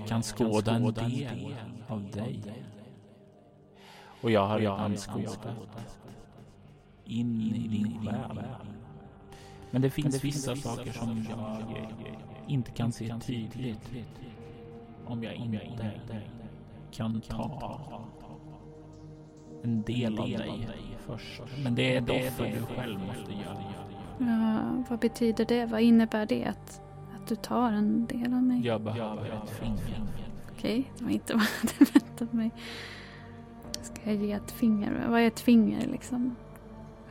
kan 0.08 0.24
skåda 0.24 0.76
en 0.76 0.94
del 0.94 1.56
av 1.88 2.12
dig. 2.12 2.42
Och 4.22 4.32
jag 4.32 4.48
har 4.48 4.60
redan 4.60 4.98
skådat 4.98 5.48
in 7.06 7.42
i 7.42 7.68
din 7.68 8.06
själ. 8.06 8.44
Men 9.72 9.82
det 9.82 9.90
finns 9.90 10.24
vissa 10.24 10.56
saker 10.56 10.92
som 10.92 11.26
jag 11.30 11.64
inte 12.48 12.72
kan 12.72 12.92
se 12.92 13.20
tydligt 13.20 13.92
om 15.06 15.24
jag 15.24 15.36
inte 15.36 15.90
kan 16.92 17.22
ta 17.22 17.92
en 19.64 19.82
del 19.82 20.20
av 20.20 20.30
dig 20.30 20.68
först. 21.00 21.42
Men 21.64 21.76
det 21.76 21.96
är 21.96 22.02
offer 22.02 22.52
du 22.52 22.76
själv 22.76 23.00
måste 23.00 23.32
göra. 23.32 23.93
Ja, 24.28 24.84
vad 24.90 25.00
betyder 25.00 25.46
det? 25.46 25.66
Vad 25.66 25.82
innebär 25.82 26.26
det 26.26 26.46
att, 26.46 26.82
att 27.16 27.28
du 27.28 27.36
tar 27.36 27.72
en 27.72 28.06
del 28.06 28.34
av 28.34 28.44
mig? 28.44 28.66
Jag 28.66 28.82
behöver 28.82 29.26
ett 29.26 29.50
finger. 29.50 30.04
Okej, 30.52 30.92
det 30.98 31.04
var 31.04 31.12
inte 31.12 31.34
vad 31.38 31.44
jag 31.44 31.70
hade 31.70 31.92
väntat 31.94 32.34
mig. 32.34 32.52
Ska 33.82 34.02
jag 34.04 34.16
ge 34.16 34.32
ett 34.32 34.52
finger? 34.52 35.08
Vad 35.10 35.20
är 35.20 35.28
ett 35.28 35.40
finger 35.40 35.88
liksom? 35.88 36.36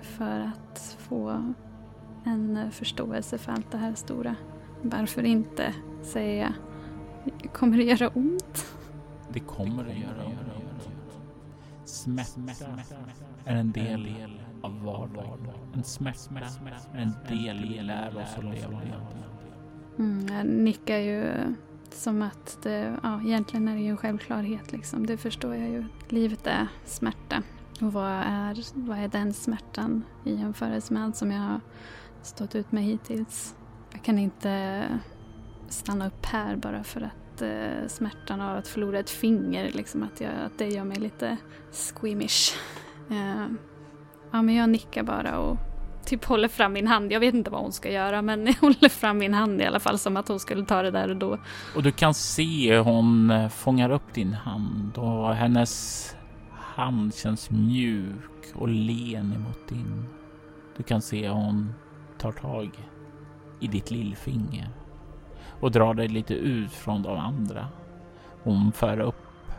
För 0.00 0.40
att 0.40 0.96
få 0.98 1.52
en 2.24 2.70
förståelse 2.72 3.38
för 3.38 3.52
allt 3.52 3.70
det 3.70 3.78
här 3.78 3.94
stora. 3.94 4.36
Varför 4.82 5.22
inte, 5.22 5.74
säger 6.02 6.42
jag. 6.42 6.52
Kommer 7.52 7.76
det 7.76 7.82
göra 7.82 8.08
ont? 8.08 8.76
Det 9.28 9.40
kommer 9.40 9.82
att 9.90 9.96
göra 9.98 10.26
ont. 10.26 10.88
Smärta 11.84 12.40
är 13.44 13.56
en 13.56 13.72
del 13.72 14.08
av 14.62 14.82
vardagen. 14.84 15.54
En 15.74 15.84
smärta 15.84 16.46
en 16.94 17.12
del 17.28 17.68
vi 17.68 17.82
lär 17.82 18.16
oss 18.16 18.36
att 18.36 18.44
leva 18.44 18.70
med. 18.70 18.94
Mm, 19.98 20.36
jag 20.36 20.46
nickar 20.46 20.98
ju 20.98 21.32
som 21.90 22.22
att 22.22 22.58
det, 22.62 22.96
ja, 23.02 23.22
egentligen 23.22 23.68
är 23.68 23.74
det 23.74 23.80
ju 23.82 23.88
en 23.88 23.96
självklarhet. 23.96 24.72
Liksom. 24.72 25.06
Det 25.06 25.16
förstår 25.16 25.54
jag 25.54 25.68
ju. 25.68 25.84
Livet 26.08 26.46
är 26.46 26.68
smärta. 26.84 27.42
Och 27.80 27.92
vad 27.92 28.12
är, 28.12 28.86
vad 28.86 28.98
är 28.98 29.08
den 29.08 29.32
smärtan 29.32 30.04
i 30.24 30.34
jämförelse 30.34 30.94
med 30.94 31.04
allt 31.04 31.16
som 31.16 31.30
jag 31.30 31.40
har 31.40 31.60
stått 32.22 32.54
ut 32.54 32.72
med 32.72 32.84
hittills? 32.84 33.56
Jag 33.92 34.02
kan 34.02 34.18
inte 34.18 34.84
stanna 35.68 36.06
upp 36.06 36.26
här 36.26 36.56
bara 36.56 36.84
för 36.84 37.00
att 37.00 37.42
eh, 37.42 37.88
smärtan 37.88 38.40
av 38.40 38.56
att 38.56 38.68
förlora 38.68 38.98
ett 38.98 39.10
finger, 39.10 39.72
liksom 39.72 40.02
att, 40.02 40.20
jag, 40.20 40.32
att 40.46 40.58
det 40.58 40.68
gör 40.68 40.84
mig 40.84 40.96
lite 40.96 41.36
squeamish. 41.72 42.56
Eh, 43.10 43.46
ja, 44.32 44.42
men 44.42 44.54
jag 44.54 44.70
nickar 44.70 45.02
bara 45.02 45.38
och 45.38 45.58
typ 46.04 46.24
håller 46.24 46.48
fram 46.48 46.72
min 46.72 46.86
hand. 46.86 47.12
Jag 47.12 47.20
vet 47.20 47.34
inte 47.34 47.50
vad 47.50 47.60
hon 47.60 47.72
ska 47.72 47.90
göra 47.90 48.22
men 48.22 48.46
jag 48.46 48.54
håller 48.54 48.88
fram 48.88 49.18
min 49.18 49.34
hand 49.34 49.60
i 49.60 49.64
alla 49.64 49.80
fall 49.80 49.98
som 49.98 50.16
att 50.16 50.28
hon 50.28 50.40
skulle 50.40 50.64
ta 50.64 50.82
det 50.82 50.90
där 50.90 51.08
och 51.08 51.16
då. 51.16 51.38
Och 51.76 51.82
du 51.82 51.92
kan 51.92 52.14
se 52.14 52.78
hon 52.78 53.30
eh, 53.30 53.48
fångar 53.48 53.90
upp 53.90 54.14
din 54.14 54.32
hand 54.32 54.98
och 54.98 55.34
hennes 55.34 56.16
hand 56.50 57.14
känns 57.14 57.50
mjuk 57.50 58.54
och 58.54 58.68
len 58.68 59.32
emot 59.32 59.68
din. 59.68 60.04
Du 60.76 60.82
kan 60.82 61.02
se 61.02 61.28
hon 61.28 61.74
tar 62.18 62.32
tag 62.32 62.70
i 63.60 63.66
ditt 63.66 63.90
lillfinger 63.90 64.68
och 65.60 65.70
drar 65.70 65.94
dig 65.94 66.08
lite 66.08 66.34
ut 66.34 66.72
från 66.72 67.02
de 67.02 67.18
andra. 67.18 67.66
Hon 68.42 68.72
för 68.72 69.00
upp 69.00 69.52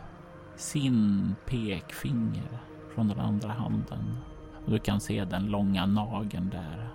sin 0.56 1.34
pekfinger 1.46 2.58
från 2.94 3.08
den 3.08 3.20
andra 3.20 3.48
handen 3.48 4.16
du 4.66 4.78
kan 4.78 5.00
se 5.00 5.24
den 5.24 5.46
långa 5.46 5.86
nageln 5.86 6.50
där. 6.50 6.88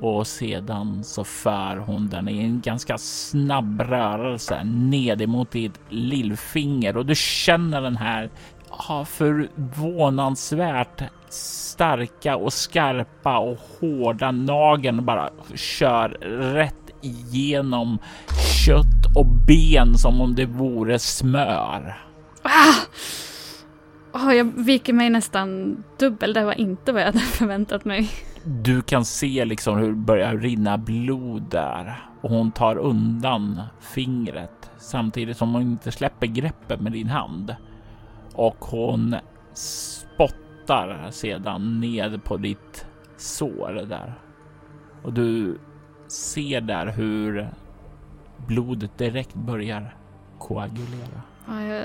Och 0.00 0.26
sedan 0.26 1.04
så 1.04 1.24
för 1.24 1.76
hon 1.76 2.08
den 2.08 2.28
i 2.28 2.38
en 2.38 2.60
ganska 2.60 2.98
snabb 2.98 3.80
rörelse 3.80 4.64
ned 4.64 5.22
emot 5.22 5.50
ditt 5.50 5.80
lillfinger 5.88 6.96
och 6.96 7.06
du 7.06 7.14
känner 7.14 7.80
den 7.80 7.96
här 7.96 8.30
ja, 8.70 9.04
förvånansvärt 9.04 11.02
starka 11.28 12.36
och 12.36 12.52
skarpa 12.52 13.38
och 13.38 13.58
hårda 13.80 14.30
nageln 14.30 15.04
bara 15.04 15.30
kör 15.54 16.08
rätt 16.54 16.90
igenom 17.02 17.98
kött 18.66 19.16
och 19.16 19.26
ben 19.46 19.98
som 19.98 20.20
om 20.20 20.34
det 20.34 20.46
vore 20.46 20.98
smör. 20.98 21.98
Ah! 22.42 22.74
Oh, 24.12 24.34
jag 24.34 24.44
viker 24.44 24.92
mig 24.92 25.10
nästan 25.10 25.76
dubbel. 25.98 26.32
Det 26.32 26.44
var 26.44 26.60
inte 26.60 26.92
vad 26.92 27.02
jag 27.02 27.06
hade 27.06 27.18
förväntat 27.38 27.84
mig. 27.84 28.10
Du 28.44 28.82
kan 28.82 29.04
se 29.04 29.44
liksom 29.44 29.78
hur 29.78 29.88
det 29.88 29.96
börjar 29.96 30.36
rinna 30.36 30.78
blod 30.78 31.42
där 31.50 32.04
och 32.20 32.30
hon 32.30 32.52
tar 32.52 32.76
undan 32.76 33.62
fingret 33.80 34.70
samtidigt 34.78 35.36
som 35.36 35.54
hon 35.54 35.62
inte 35.62 35.92
släpper 35.92 36.26
greppet 36.26 36.80
med 36.80 36.92
din 36.92 37.08
hand. 37.08 37.56
Och 38.34 38.56
hon 38.60 39.16
spottar 39.54 41.10
sedan 41.10 41.80
ned 41.80 42.24
på 42.24 42.36
ditt 42.36 42.86
sår 43.16 43.86
där. 43.88 44.14
Och 45.02 45.12
du 45.12 45.58
ser 46.08 46.60
där 46.60 46.86
hur 46.86 47.48
blodet 48.46 48.98
direkt 48.98 49.34
börjar 49.34 49.94
koagulera. 50.38 51.22
Ja, 51.46 51.62
jag, 51.62 51.84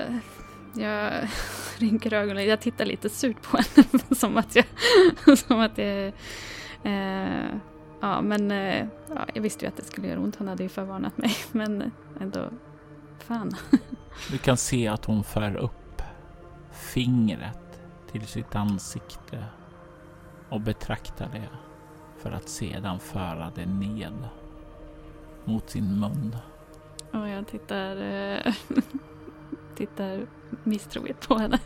jag 0.76 1.28
rynkar 1.78 2.12
ögonen. 2.12 2.46
Jag 2.46 2.60
tittar 2.60 2.84
lite 2.84 3.08
surt 3.08 3.42
på 3.42 3.56
henne 3.56 4.14
som 4.16 4.36
att 4.36 4.56
jag... 4.56 4.64
som 5.38 5.60
att 5.60 5.78
jag 5.78 6.12
eh, 6.82 7.54
ja, 8.00 8.20
men 8.20 8.50
eh, 8.50 8.86
ja, 9.08 9.26
jag 9.34 9.42
visste 9.42 9.64
ju 9.64 9.68
att 9.68 9.76
det 9.76 9.84
skulle 9.84 10.08
göra 10.08 10.20
ont. 10.20 10.36
Hon 10.36 10.48
hade 10.48 10.62
ju 10.62 10.68
förvarnat 10.68 11.18
mig. 11.18 11.36
Men 11.52 11.92
ändå, 12.20 12.50
fan. 13.18 13.56
Du 14.30 14.38
kan 14.38 14.56
se 14.56 14.88
att 14.88 15.04
hon 15.04 15.24
för 15.24 15.56
upp 15.56 16.02
fingret 16.72 17.80
till 18.12 18.26
sitt 18.26 18.54
ansikte 18.54 19.44
och 20.48 20.60
betraktar 20.60 21.28
det 21.32 21.48
för 22.18 22.30
att 22.30 22.48
sedan 22.48 22.98
föra 22.98 23.52
det 23.54 23.66
ned 23.66 24.28
mot 25.44 25.70
sin 25.70 26.00
mun. 26.00 26.36
Och 27.12 27.28
jag 27.28 27.46
tittar, 27.46 27.96
eh, 27.96 28.54
tittar 29.76 30.26
misstroget 30.64 31.28
på 31.28 31.38
henne. 31.38 31.58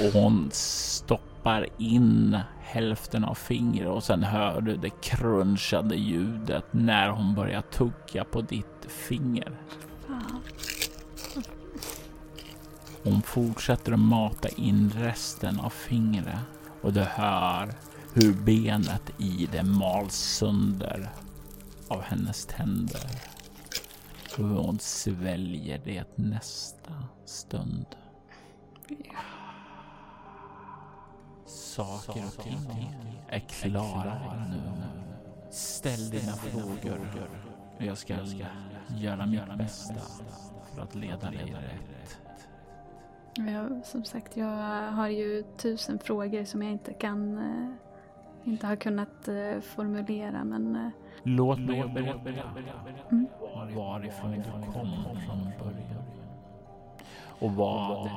Och 0.00 0.12
hon 0.12 0.50
stoppar 0.52 1.66
in 1.78 2.38
hälften 2.60 3.24
av 3.24 3.34
fingret 3.34 3.88
och 3.88 4.04
sen 4.04 4.22
hör 4.22 4.60
du 4.60 4.76
det 4.76 4.90
crunchande 5.02 5.96
ljudet 5.96 6.64
när 6.70 7.08
hon 7.08 7.34
börjar 7.34 7.62
tugga 7.62 8.24
på 8.24 8.40
ditt 8.40 8.86
finger. 8.88 9.52
Fan. 10.06 10.42
Hon 13.04 13.22
fortsätter 13.22 13.92
att 13.92 13.98
mata 13.98 14.48
in 14.48 14.92
resten 14.96 15.60
av 15.60 15.70
fingret 15.70 16.38
och 16.82 16.92
du 16.92 17.00
hör 17.00 17.74
hur 18.12 18.32
benet 18.32 19.12
i 19.18 19.48
det 19.52 19.62
mals 19.62 20.14
sönder 20.14 21.10
av 21.88 22.02
hennes 22.02 22.46
tänder. 22.46 23.35
Hur 24.36 24.44
hon 24.44 24.78
sväljer 24.78 25.80
det 25.84 26.18
nästa 26.18 26.92
stund. 27.24 27.86
Saker 31.46 32.24
och 32.26 32.44
ting 32.44 32.94
är 33.28 33.38
klara 33.38 34.46
nu. 34.50 34.82
Ställ 35.50 36.10
dina 36.10 36.32
frågor 36.32 36.98
jag 37.78 37.98
ska 37.98 38.14
göra 38.96 39.26
mitt 39.26 39.58
bästa 39.58 39.94
för 40.74 40.82
att 40.82 40.94
leda 40.94 41.30
dig 41.30 41.54
rätt. 41.54 42.18
Ja, 43.34 43.82
som 43.84 44.04
sagt, 44.04 44.36
jag 44.36 44.90
har 44.92 45.08
ju 45.08 45.44
tusen 45.56 45.98
frågor 45.98 46.44
som 46.44 46.62
jag 46.62 46.72
inte 46.72 46.92
kan, 46.92 47.38
eh, 47.38 47.68
inte 48.44 48.66
har 48.66 48.76
kunnat 48.76 49.28
eh, 49.28 49.60
formulera 49.60 50.44
men 50.44 50.76
eh, 50.76 50.88
Låt 51.28 51.58
mig 51.58 51.88
berätta 51.88 52.30
Mm. 53.10 53.28
varifrån 53.74 54.30
du 54.32 54.72
kom 54.72 55.16
från 55.26 55.52
början. 55.58 56.04
Och 57.40 57.52
vad 57.52 58.10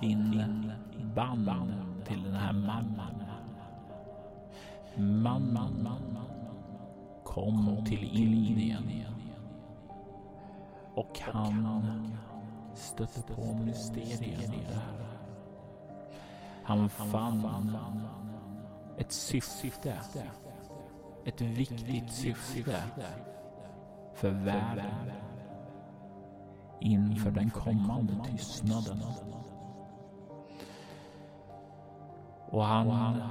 din 0.00 0.72
band 1.14 1.72
till 2.06 2.22
den 2.22 2.34
här 2.34 2.52
mannen. 2.52 3.22
Mannen 4.96 6.18
kom 7.24 7.84
till 7.84 8.04
Indien. 8.12 8.90
Och 10.94 11.20
han 11.32 12.16
stötte 12.74 13.22
på 13.34 13.54
mysterierna 13.54 14.54
där. 14.68 14.82
Han 16.62 16.88
fann 16.88 18.02
ett 18.98 19.12
syfte 19.12 19.94
ett 21.24 21.40
viktigt 21.40 22.12
syfte 22.12 22.82
för 24.14 24.30
världen 24.30 25.10
inför 26.80 27.30
den 27.30 27.50
kommande 27.50 28.12
tystnaden. 28.30 29.02
Och 32.48 32.64
han 32.64 33.22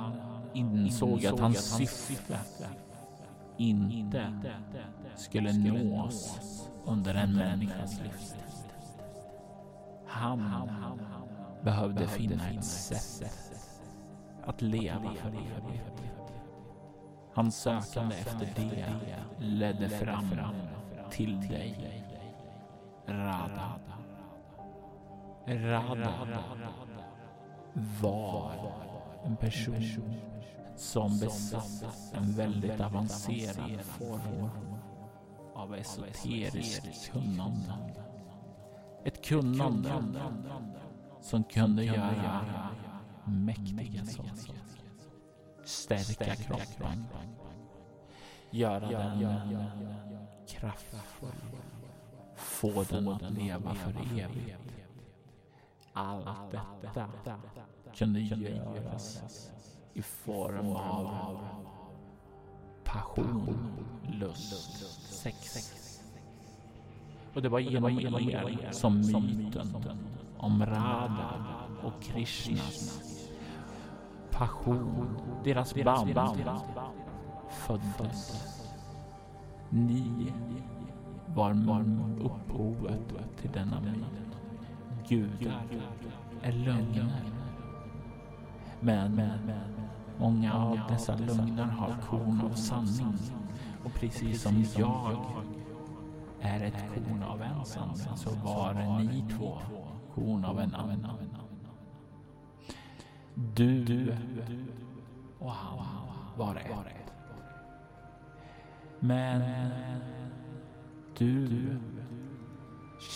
insåg 0.53 1.25
att 1.25 1.39
hans 1.39 1.77
syfte 1.77 2.39
inte 3.57 4.33
skulle 5.15 5.53
nås 5.53 6.39
under 6.85 7.15
en 7.15 7.33
människas 7.33 8.01
livstid. 8.03 8.39
Han 10.05 10.51
behövde 11.63 12.07
finna 12.07 12.49
ett 12.49 12.65
sätt 12.65 13.31
att 14.45 14.61
leva 14.61 15.13
för 15.15 15.29
evigt. 15.29 16.03
Hans 17.39 17.55
sökande 17.55 18.15
efter 18.15 18.53
det 18.55 18.95
ledde 19.39 19.89
fram 19.89 20.25
till 21.11 21.41
dig. 21.41 22.03
Rada. 23.07 23.79
Rada 25.47 26.13
var 28.01 28.51
en 29.25 29.35
person 29.35 30.13
som 30.75 31.19
besatt 31.19 32.13
en 32.13 32.31
väldigt 32.33 32.81
avancerad 32.81 33.81
form 33.81 34.49
av 35.55 35.75
esoteriskt 35.75 37.11
kunnande. 37.11 37.73
Ett 39.05 39.25
kunnande 39.25 40.03
som 41.21 41.43
kunde 41.43 41.83
göra 41.83 42.41
mäktiga 43.25 44.05
saker 44.05 44.68
stärka 45.69 46.35
kroppen, 46.35 47.05
göra 48.51 48.89
den 48.89 49.63
kraftfull, 50.47 51.29
få 52.35 52.83
den 52.83 53.07
att 53.07 53.31
leva 53.31 53.75
för 53.75 54.19
evigt. 54.19 54.57
Allt 55.93 56.51
detta 56.81 57.09
kunde 57.95 58.19
göras 58.19 59.51
i 59.93 60.01
form 60.01 60.71
av 60.75 61.47
passion, 62.83 63.57
lust, 64.19 65.13
sex. 65.13 65.75
Och 67.33 67.41
det 67.41 67.49
var 67.49 67.59
genom 67.59 68.29
er 68.29 68.71
som 68.71 68.97
myten 68.99 69.75
om 70.37 70.65
Radha 70.65 71.45
och 71.83 72.03
Krishnas 72.03 73.18
passion, 74.39 75.17
deras 75.43 75.73
band, 75.73 76.15
föddes. 77.49 78.45
Ni 79.69 80.33
var 81.27 81.51
upphovet 82.19 83.17
till 83.41 83.51
denna 83.51 83.81
myt. 83.81 84.05
Gudar 85.07 85.65
är 86.41 86.51
lögner. 86.51 87.23
Men 88.79 89.21
Många 90.19 90.53
av 90.53 90.79
dessa 90.89 91.15
lögner 91.15 91.63
har 91.63 91.95
korn 92.09 92.41
av 92.51 92.55
sanning. 92.55 93.17
Och 93.83 93.93
precis 93.93 94.41
som 94.41 94.65
jag 94.77 95.17
är 96.41 96.61
ett 96.61 96.83
korn 96.93 97.23
av 97.23 97.41
en 97.41 97.65
sanning 97.65 98.17
så 98.17 98.29
var 98.29 98.99
ni 98.99 99.25
två 99.37 99.57
korn 100.15 100.45
av 100.45 100.59
en 100.59 100.75
annan. 100.75 101.28
Du 103.39 104.15
och 105.39 105.51
han 105.51 105.77
var 106.37 106.55
ett. 106.55 107.13
Men 108.99 109.41
du 111.17 111.47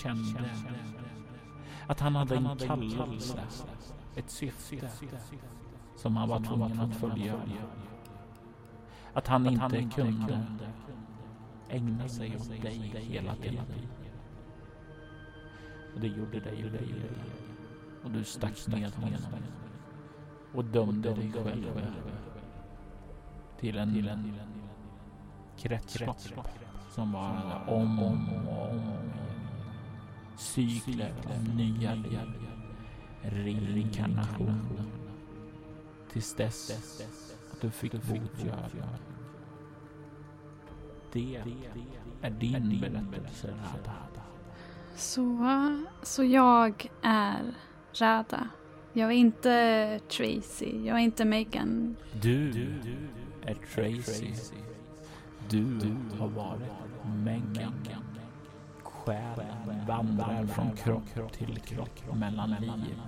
kände 0.02 0.50
att 1.88 2.00
han 2.00 2.16
hade 2.16 2.36
en 2.36 2.58
kallelse, 2.58 3.40
ett 4.16 4.30
syfte 4.30 4.90
som 5.98 6.16
han 6.16 6.30
var 6.30 6.40
tvungen 6.40 6.80
att 6.80 6.96
följa. 6.96 7.36
Att 9.14 9.28
han 9.28 9.46
inte 9.46 9.90
kunde 9.96 10.46
ägna 11.70 12.10
sig 12.10 12.38
åt 12.38 12.62
dig 12.62 12.78
hela 12.96 13.36
tiden. 13.36 13.66
Och 15.94 16.00
det 16.00 16.08
gjorde 16.08 16.40
dig 16.40 16.64
löjlig. 16.64 17.12
Och 18.04 18.12
du 18.12 18.24
stack 18.24 18.68
ned 18.68 18.92
honom. 18.96 19.20
Och 20.54 20.66
dömde 20.66 21.13
dig 21.13 21.32
själv 21.32 21.66
till 23.60 23.78
en, 23.78 23.94
till 23.94 24.08
en 24.08 24.39
kretslopp 25.58 26.18
som 26.92 27.12
var 27.12 27.63
om 27.68 28.00
och 28.00 28.08
om 28.08 28.48
om 28.48 28.82
Cykler 30.38 31.13
av 31.26 31.56
nya 31.56 31.94
liv. 31.94 32.20
Reinkarnation. 33.22 34.82
Tills 36.12 36.36
dess 36.36 37.02
att 37.52 37.62
du 37.62 37.72
fick 37.72 37.92
botgöra. 37.92 38.89
Det 41.12 41.36
är 42.22 42.30
din 42.30 42.80
berättelse, 42.82 43.48
Radha. 43.48 43.96
Så, 44.96 45.38
så 46.04 46.24
jag 46.24 46.88
är 47.02 47.54
Rada. 48.00 48.50
Jag 48.96 49.12
är 49.12 49.16
inte 49.16 50.00
Tracy. 50.08 50.86
Jag 50.86 50.98
är 50.98 51.02
inte 51.04 51.26
Megan. 51.26 51.96
Du 52.22 52.50
är 53.46 53.54
Tracy. 53.54 54.34
Du 55.50 55.80
har 56.20 56.28
varit 56.28 56.62
Megan. 57.24 57.74
Själen 58.84 59.86
vandrar 59.88 60.46
från 60.46 60.72
kropp 60.72 61.34
till 61.34 61.60
kropp 61.60 62.16
mellan 62.16 62.50
liv. 62.50 63.02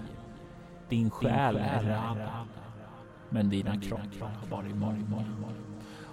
Din 0.89 1.10
själ 1.10 1.56
är 1.56 1.84
Rada. 1.84 2.48
Men 3.30 3.50
dina 3.50 3.82
kroppar 3.82 4.32
har 4.41 4.48
varit 4.48 4.76
mormor. 4.76 5.26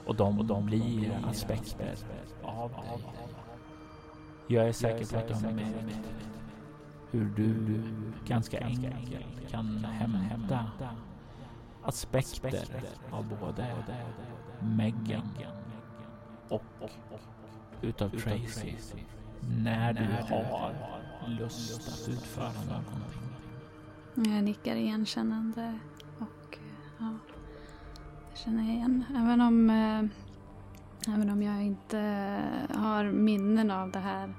Och 0.06 0.16
de 0.16 0.38
och 0.38 0.44
de 0.44 0.66
blir 0.66 1.18
aspekter 1.24 1.94
av 2.42 2.70
dig. 2.70 3.04
Jag 4.46 4.68
är 4.68 4.72
säker 4.72 5.06
på 5.06 5.18
att 5.18 5.28
du 5.28 5.34
har 5.34 5.52
märkt 5.52 5.98
hur 7.12 7.24
du 7.36 7.82
ganska 8.26 8.60
enkelt 8.60 9.50
kan 9.50 9.84
hämta 9.84 10.66
aspekter 11.82 12.68
av 13.10 13.28
både 13.40 13.66
Megan 14.60 15.28
och 16.48 16.90
utav 17.82 18.08
Tracy 18.08 18.74
när 19.40 19.92
du 19.92 20.34
har 20.34 20.74
lust 21.28 21.88
att 21.88 22.08
utföra 22.08 22.52
någonting. 22.68 24.34
Jag 24.34 24.44
nickar 24.44 24.76
igenkännande 24.76 25.78
och 26.18 26.58
ja, 26.98 27.14
det 28.32 28.38
känner 28.38 28.62
jag 28.62 28.74
igen. 28.74 29.04
Även 29.16 29.40
om, 29.40 29.70
eh, 29.70 31.14
även 31.14 31.30
om 31.30 31.42
jag 31.42 31.62
inte 31.62 31.98
har 32.74 33.04
minnen 33.04 33.70
av 33.70 33.90
det 33.90 33.98
här 33.98 34.34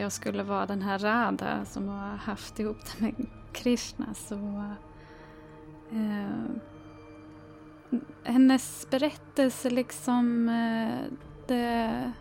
jag 0.00 0.12
skulle 0.12 0.42
vara 0.42 0.66
den 0.66 0.82
här 0.82 0.98
Radha 0.98 1.64
som 1.64 1.88
har 1.88 2.16
haft 2.16 2.60
ihop 2.60 2.78
det 2.84 3.00
med 3.00 3.26
Krishna 3.52 4.14
så 4.14 4.64
eh, 5.92 6.56
hennes 8.22 8.86
berättelse 8.90 9.70
liksom 9.70 10.48
eh, 10.48 11.12
det, 11.46 12.12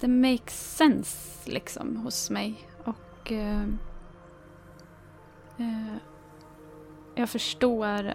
det 0.00 0.08
makes 0.08 0.76
sense 0.76 1.50
liksom 1.50 1.96
hos 1.96 2.30
mig 2.30 2.68
och 2.84 3.32
eh, 3.32 3.62
eh 5.58 5.96
jag 7.14 7.30
förstår 7.30 8.14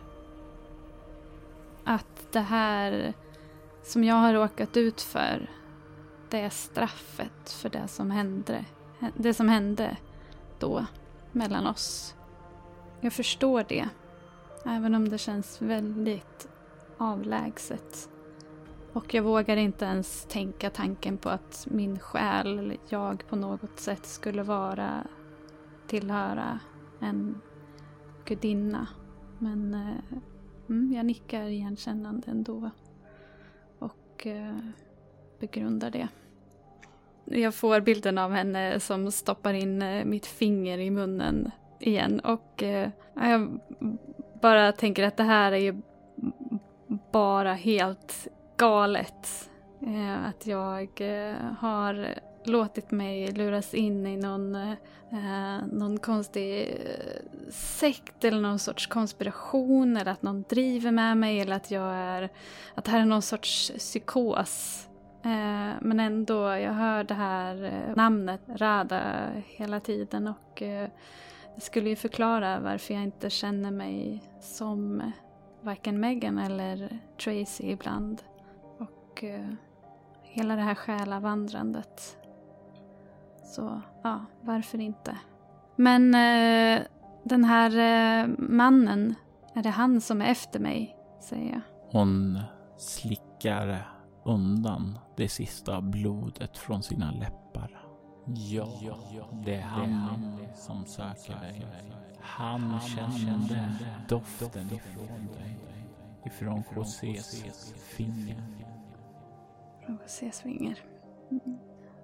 att 1.84 2.32
det 2.32 2.40
här 2.40 3.14
som 3.84 4.04
jag 4.04 4.16
har 4.16 4.34
råkat 4.34 4.78
ut 4.78 5.02
för 5.02 5.50
det 6.30 6.40
är 6.40 6.50
straffet 6.50 7.50
för 7.50 7.70
det 7.70 7.88
som 7.88 8.12
hände, 8.12 8.66
det 9.18 9.34
som 9.34 9.50
hände 9.50 9.98
då 10.60 10.86
mellan 11.32 11.68
oss. 11.68 12.16
Jag 13.02 13.14
förstår 13.14 13.66
det. 13.68 13.90
Även 14.66 14.96
om 14.96 15.10
det 15.10 15.18
känns 15.18 15.62
väldigt 15.62 16.48
avlägset. 16.98 18.10
Och 18.94 19.14
jag 19.14 19.24
vågar 19.24 19.58
inte 19.58 19.86
ens 19.86 20.26
tänka 20.26 20.70
tanken 20.70 21.18
på 21.18 21.30
att 21.30 21.68
min 21.72 22.00
själ, 22.00 22.60
eller 22.60 22.78
jag 22.90 23.28
på 23.30 23.36
något 23.36 23.80
sätt 23.80 24.06
skulle 24.06 24.44
vara, 24.44 25.08
tillhöra 25.88 26.60
en 27.00 27.42
gudinna. 28.26 28.88
Men 29.40 29.74
eh, 29.74 30.18
mm, 30.70 30.94
jag 30.94 31.06
nickar 31.06 31.44
igenkännande 31.44 32.32
ändå. 32.32 32.70
Och 33.80 34.28
eh, 34.28 34.58
begrundar 35.48 35.92
det. 35.92 36.08
Jag 37.26 37.56
får 37.56 37.80
bilden 37.82 38.18
av 38.18 38.32
henne 38.32 38.80
som 38.80 39.12
stoppar 39.12 39.54
in 39.54 39.82
eh, 39.82 40.06
mitt 40.06 40.26
finger 40.26 40.78
i 40.78 40.92
munnen 40.92 41.52
igen 41.80 42.20
och 42.20 42.64
eh, 42.64 42.90
jag 43.14 43.60
bara 44.42 44.72
tänker 44.72 45.04
att 45.04 45.18
det 45.18 45.24
här 45.24 45.52
är 45.52 45.58
ju 45.58 45.82
bara 47.12 47.54
helt 47.54 48.28
galet. 48.58 49.50
Eh, 49.82 50.26
att 50.26 50.48
jag 50.48 51.02
eh, 51.02 51.36
har 51.60 52.08
låtit 52.44 52.92
mig 52.92 53.32
luras 53.32 53.74
in 53.74 54.08
i 54.08 54.18
någon, 54.18 54.56
eh, 54.56 55.68
någon 55.72 56.00
konstig 56.00 56.62
eh, 56.62 57.52
sekt 57.52 58.24
eller 58.24 58.42
någon 58.42 58.60
sorts 58.60 58.88
konspiration 58.88 59.98
eller 59.98 60.12
att 60.12 60.22
någon 60.22 60.44
driver 60.50 60.92
med 60.92 61.18
mig 61.18 61.40
eller 61.40 61.56
att 61.56 61.72
jag 61.72 61.94
är, 61.96 62.30
att 62.76 62.86
det 62.86 62.92
här 62.92 63.00
är 63.00 63.06
någon 63.06 63.22
sorts 63.22 63.72
psykos. 63.78 64.88
Eh, 65.26 65.74
men 65.82 66.00
ändå, 66.00 66.50
jag 66.50 66.74
hör 66.74 67.04
det 67.04 67.14
här 67.14 67.64
eh, 67.64 67.96
namnet 67.96 68.42
Rada 68.48 69.32
hela 69.46 69.80
tiden 69.80 70.28
och 70.28 70.62
eh, 70.62 70.90
det 71.56 71.62
skulle 71.62 71.90
ju 71.90 71.96
förklara 71.96 72.60
varför 72.60 72.94
jag 72.94 73.04
inte 73.04 73.30
känner 73.30 73.72
mig 73.72 74.24
som 74.40 75.12
varken 75.62 76.00
Megan 76.00 76.38
eller 76.38 77.00
Tracy 77.24 77.64
ibland. 77.64 78.22
Och 78.78 79.24
hela 80.24 80.56
det 80.56 80.62
här 80.62 80.76
själavandrandet. 80.76 82.18
Så 83.44 83.82
ja, 84.04 84.26
varför 84.42 84.82
inte? 84.82 85.18
Men 85.76 86.12
den 87.24 87.44
här 87.44 87.72
mannen, 88.38 89.16
är 89.54 89.64
det 89.64 89.70
han 89.70 90.02
som 90.02 90.22
är 90.22 90.26
efter 90.26 90.60
mig? 90.60 90.98
Säger 91.20 91.52
jag. 91.52 91.62
Hon 91.92 92.40
slickar 92.78 93.95
undan 94.26 95.00
det 95.16 95.30
sista 95.30 95.82
blodet 95.82 96.58
från 96.58 96.84
sina 96.84 97.12
läppar. 97.12 97.82
Ja, 98.26 98.70
det 99.46 99.56
är 99.56 99.62
han 99.62 100.40
som 100.56 100.86
söker 100.86 101.40
dig. 101.40 101.66
Han 102.20 102.80
kände 102.82 103.76
doften 104.10 104.68
ifrån 104.68 105.28
dig. 105.34 105.60
Ifrån 106.26 106.64
Josés 106.76 107.74
finger. 107.78 108.44
Från 109.86 109.98
Josés 110.02 110.42
finger. 110.42 110.80
Mm. 111.32 111.58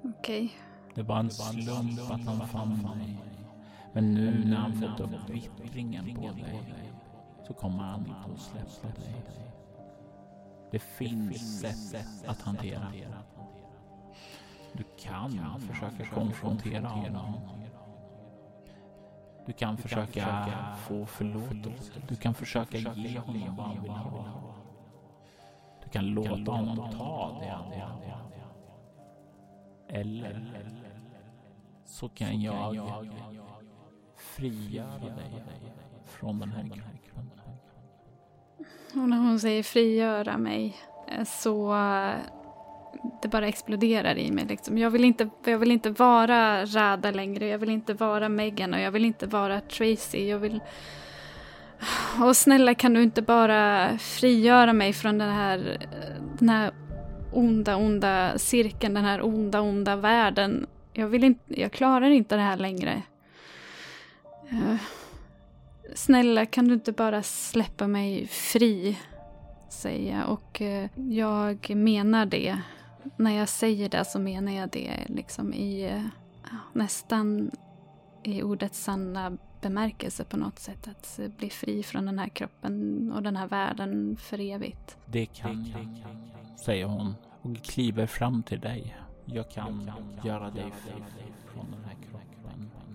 Okej. 0.03 0.45
Okay. 0.45 0.49
Det 0.95 1.03
var 1.03 1.19
en 1.19 1.29
slump 1.29 2.11
att 2.11 2.25
han 2.25 2.47
fann 2.47 2.97
dig. 2.99 3.17
Men 3.93 4.13
nu 4.13 4.45
när 4.45 4.57
han 4.57 4.73
fått 4.73 4.99
upp 4.99 5.29
vittringen 5.29 6.15
på 6.15 6.21
dig 6.21 6.63
så 7.47 7.53
kommer 7.53 7.83
han 7.83 7.99
inte 7.99 8.33
att 8.33 8.39
släppa 8.39 8.87
dig. 8.99 9.15
Det 10.71 10.79
finns 10.79 11.59
sätt 11.61 12.27
att 12.27 12.41
hantera. 12.41 12.93
Du 14.73 14.83
kan 14.99 15.59
försöka 15.59 16.05
konfrontera 16.05 16.87
honom. 16.87 17.33
Du 19.45 19.53
kan 19.53 19.77
försöka 19.77 20.75
få 20.87 21.05
förlåtelse. 21.05 21.93
Du 22.07 22.15
kan 22.15 22.33
försöka 22.33 22.77
ge 22.77 23.19
honom 23.19 23.55
vad 23.55 23.65
han 23.65 23.81
vill 23.81 23.91
ha. 23.91 24.25
Du 25.83 25.89
kan 25.89 26.05
låta 26.05 26.51
honom 26.51 26.91
ta 26.91 27.37
det 27.41 27.49
han 27.49 27.69
vill 27.71 27.79
ha. 27.79 27.97
Eller 29.89 30.51
så 31.85 32.09
kan 32.09 32.41
jag 32.41 33.09
frigöra 34.15 35.15
dig 35.15 35.43
från 36.05 36.39
den 36.39 36.51
här 36.51 36.63
gruppen. 36.63 36.90
Och 38.93 39.09
när 39.09 39.17
hon 39.17 39.39
säger 39.39 39.63
frigöra 39.63 40.37
mig 40.37 40.77
eh, 41.07 41.23
så 41.23 41.73
eh, 41.73 42.15
det 43.21 43.27
bara 43.27 43.47
exploderar 43.47 44.17
i 44.17 44.31
mig. 44.31 44.45
Liksom. 44.45 44.77
Jag, 44.77 44.89
vill 44.89 45.05
inte, 45.05 45.29
jag 45.45 45.57
vill 45.57 45.71
inte 45.71 45.89
vara 45.89 46.65
Rada 46.65 47.11
längre. 47.11 47.47
Jag 47.47 47.57
vill 47.57 47.69
inte 47.69 47.93
vara 47.93 48.29
Megan 48.29 48.73
och 48.73 48.79
jag 48.79 48.91
vill 48.91 49.05
inte 49.05 49.27
vara 49.27 49.61
Tracy. 49.61 50.29
Jag 50.29 50.39
vill... 50.39 50.59
Och 52.23 52.37
snälla 52.37 52.75
kan 52.75 52.93
du 52.93 53.03
inte 53.03 53.21
bara 53.21 53.97
frigöra 53.97 54.73
mig 54.73 54.93
från 54.93 55.17
den 55.17 55.29
här, 55.29 55.87
den 56.39 56.49
här 56.49 56.71
onda, 57.33 57.75
onda 57.75 58.37
cirkeln, 58.37 58.93
den 58.93 59.05
här 59.05 59.25
onda, 59.25 59.61
onda 59.61 59.95
världen. 59.95 60.67
Jag, 60.93 61.07
vill 61.07 61.23
inte, 61.23 61.61
jag 61.61 61.71
klarar 61.71 62.09
inte 62.09 62.35
det 62.35 62.41
här 62.41 62.57
längre. 62.57 63.01
Uh, 64.51 64.75
snälla 65.95 66.45
kan 66.45 66.67
du 66.67 66.73
inte 66.73 66.91
bara 66.91 67.23
släppa 67.23 67.87
mig 67.87 68.27
fri? 68.27 68.97
Säger 69.69 70.19
jag 70.19 70.29
och 70.29 70.61
eh, 70.61 70.89
jag 70.95 71.75
menar 71.75 72.25
det 72.25 72.59
när 73.17 73.31
jag 73.31 73.49
säger 73.49 73.89
det 73.89 74.05
så 74.05 74.19
menar 74.19 74.51
jag 74.51 74.69
det 74.69 74.91
liksom 75.07 75.53
i 75.53 75.89
eh, 75.89 76.03
nästan 76.73 77.51
i 78.23 78.43
ordets 78.43 78.83
sanna 78.83 79.37
bemärkelse 79.61 80.23
på 80.23 80.37
något 80.37 80.59
sätt. 80.59 80.87
Att 80.87 81.19
bli 81.37 81.49
fri 81.49 81.83
från 81.83 82.05
den 82.05 82.19
här 82.19 82.29
kroppen 82.29 83.11
och 83.11 83.23
den 83.23 83.35
här 83.35 83.47
världen 83.47 84.17
för 84.17 84.39
evigt. 84.39 84.97
Det 85.05 85.25
kan 85.25 85.65
jag, 85.65 86.03
säger 86.59 86.85
hon 86.85 87.15
och 87.41 87.63
kliver 87.63 88.05
fram 88.05 88.43
till 88.43 88.59
dig. 88.59 88.97
Jag 89.25 89.51
kan, 89.51 89.83
jag 89.85 89.95
kan 89.95 90.27
göra 90.27 90.49
dig 90.49 90.71
fri 90.85 91.03
från 91.53 91.71
den 91.71 91.83
här. 91.85 91.90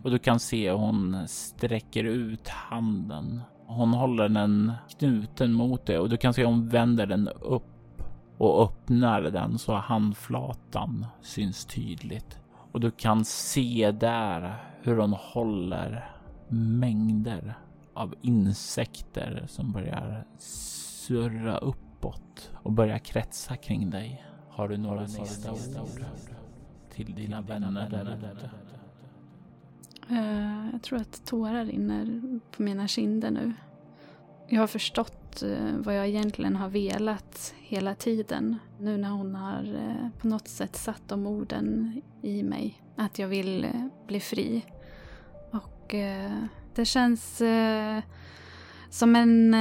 Och 0.06 0.12
du 0.12 0.18
kan 0.18 0.40
se 0.40 0.70
hon 0.70 1.28
sträcker 1.28 2.04
ut 2.04 2.48
handen. 2.48 3.40
Hon 3.66 3.94
håller 3.94 4.28
den 4.28 4.72
knuten 4.98 5.52
mot 5.52 5.86
dig 5.86 5.98
och 5.98 6.08
du 6.08 6.16
kan 6.16 6.34
se 6.34 6.44
hon 6.44 6.68
vänder 6.68 7.06
den 7.06 7.28
upp 7.28 8.02
och 8.38 8.62
öppnar 8.62 9.22
den 9.22 9.58
så 9.58 9.74
handflatan 9.74 11.06
syns 11.22 11.64
tydligt. 11.64 12.38
Och 12.72 12.80
du 12.80 12.90
kan 12.90 13.24
se 13.24 13.90
där 13.90 14.64
hur 14.82 14.96
hon 14.96 15.12
håller 15.12 16.10
mängder 16.48 17.58
av 17.94 18.14
insekter 18.22 19.44
som 19.48 19.72
börjar 19.72 20.24
surra 20.38 21.58
uppåt 21.58 22.50
och 22.54 22.72
börjar 22.72 22.98
kretsa 22.98 23.56
kring 23.56 23.90
dig. 23.90 24.24
Har 24.50 24.68
du 24.68 24.76
några 24.76 25.08
sista 25.08 25.52
ord 25.52 26.04
till 26.90 27.14
dina 27.14 27.40
vänner 27.40 27.90
där 27.90 28.18
ute? 28.34 28.50
Uh, 30.10 30.70
jag 30.72 30.82
tror 30.82 31.00
att 31.00 31.24
tårar 31.24 31.64
rinner 31.64 32.20
på 32.50 32.62
mina 32.62 32.88
kinder 32.88 33.30
nu. 33.30 33.52
Jag 34.48 34.60
har 34.60 34.66
förstått 34.66 35.42
uh, 35.42 35.76
vad 35.78 35.96
jag 35.96 36.06
egentligen 36.06 36.56
har 36.56 36.68
velat 36.68 37.54
hela 37.58 37.94
tiden. 37.94 38.56
Nu 38.80 38.96
när 38.98 39.10
hon 39.10 39.34
har 39.34 39.64
uh, 39.64 40.08
på 40.20 40.28
något 40.28 40.48
sätt 40.48 40.76
satt 40.76 41.02
de 41.08 41.26
orden 41.26 42.00
i 42.22 42.42
mig. 42.42 42.82
Att 42.96 43.18
jag 43.18 43.28
vill 43.28 43.66
bli 44.06 44.20
fri. 44.20 44.64
Och 45.50 45.94
det 46.74 46.84
känns 46.84 47.42
som 48.90 49.16
en 49.16 49.56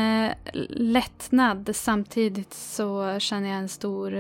lättnad. 0.70 1.76
Samtidigt 1.76 2.54
så 2.54 3.20
känner 3.20 3.50
jag 3.50 3.58
en 3.58 3.70
stor 3.70 4.16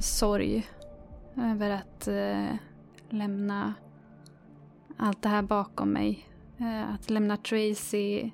sorg 0.00 0.66
över 1.36 1.70
att 1.70 2.08
lämna 3.10 3.74
allt 5.02 5.22
det 5.22 5.28
här 5.28 5.42
bakom 5.42 5.92
mig. 5.92 6.28
Eh, 6.58 6.94
att 6.94 7.10
lämna 7.10 7.36
Tracy 7.36 8.30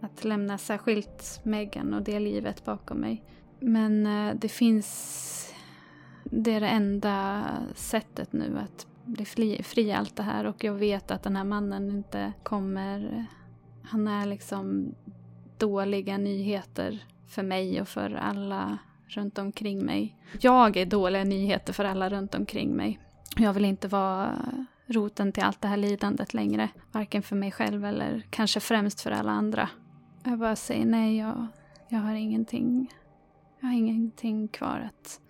att 0.00 0.24
lämna 0.24 0.58
särskilt 0.58 1.40
Megan 1.42 1.94
och 1.94 2.02
det 2.02 2.20
livet 2.20 2.64
bakom 2.64 2.98
mig. 2.98 3.24
Men 3.60 4.06
eh, 4.06 4.34
det 4.34 4.48
finns... 4.48 5.54
Det 6.24 6.54
är 6.54 6.60
det 6.60 6.68
enda 6.68 7.44
sättet 7.74 8.32
nu 8.32 8.58
att 8.58 8.86
bli 9.04 9.24
fri, 9.24 9.62
fri 9.62 9.92
allt 9.92 10.16
det 10.16 10.22
här 10.22 10.44
och 10.44 10.64
jag 10.64 10.74
vet 10.74 11.10
att 11.10 11.22
den 11.22 11.36
här 11.36 11.44
mannen 11.44 11.90
inte 11.90 12.32
kommer... 12.42 13.26
Han 13.82 14.08
är 14.08 14.26
liksom 14.26 14.94
dåliga 15.58 16.18
nyheter 16.18 17.04
för 17.28 17.42
mig 17.42 17.80
och 17.80 17.88
för 17.88 18.14
alla 18.14 18.78
runt 19.06 19.38
omkring 19.38 19.84
mig. 19.84 20.16
Jag 20.40 20.76
är 20.76 20.86
dåliga 20.86 21.24
nyheter 21.24 21.72
för 21.72 21.84
alla 21.84 22.08
runt 22.08 22.34
omkring 22.34 22.76
mig. 22.76 23.00
Jag 23.36 23.52
vill 23.52 23.64
inte 23.64 23.88
vara 23.88 24.38
roten 24.90 25.32
till 25.32 25.42
allt 25.42 25.60
det 25.60 25.68
här 25.68 25.76
lidandet 25.76 26.34
längre. 26.34 26.68
Varken 26.92 27.22
för 27.22 27.36
mig 27.36 27.52
själv 27.52 27.84
eller 27.84 28.26
kanske 28.30 28.60
främst 28.60 29.00
för 29.00 29.10
alla 29.10 29.32
andra. 29.32 29.68
Jag 30.24 30.38
bara 30.38 30.56
säger 30.56 30.86
nej, 30.86 31.18
jag, 31.18 31.46
jag 31.88 31.98
har 31.98 32.14
ingenting. 32.14 32.92
Jag 33.60 33.68
har 33.68 33.74
ingenting 33.74 34.48
kvar 34.48 34.88
att, 34.88 35.20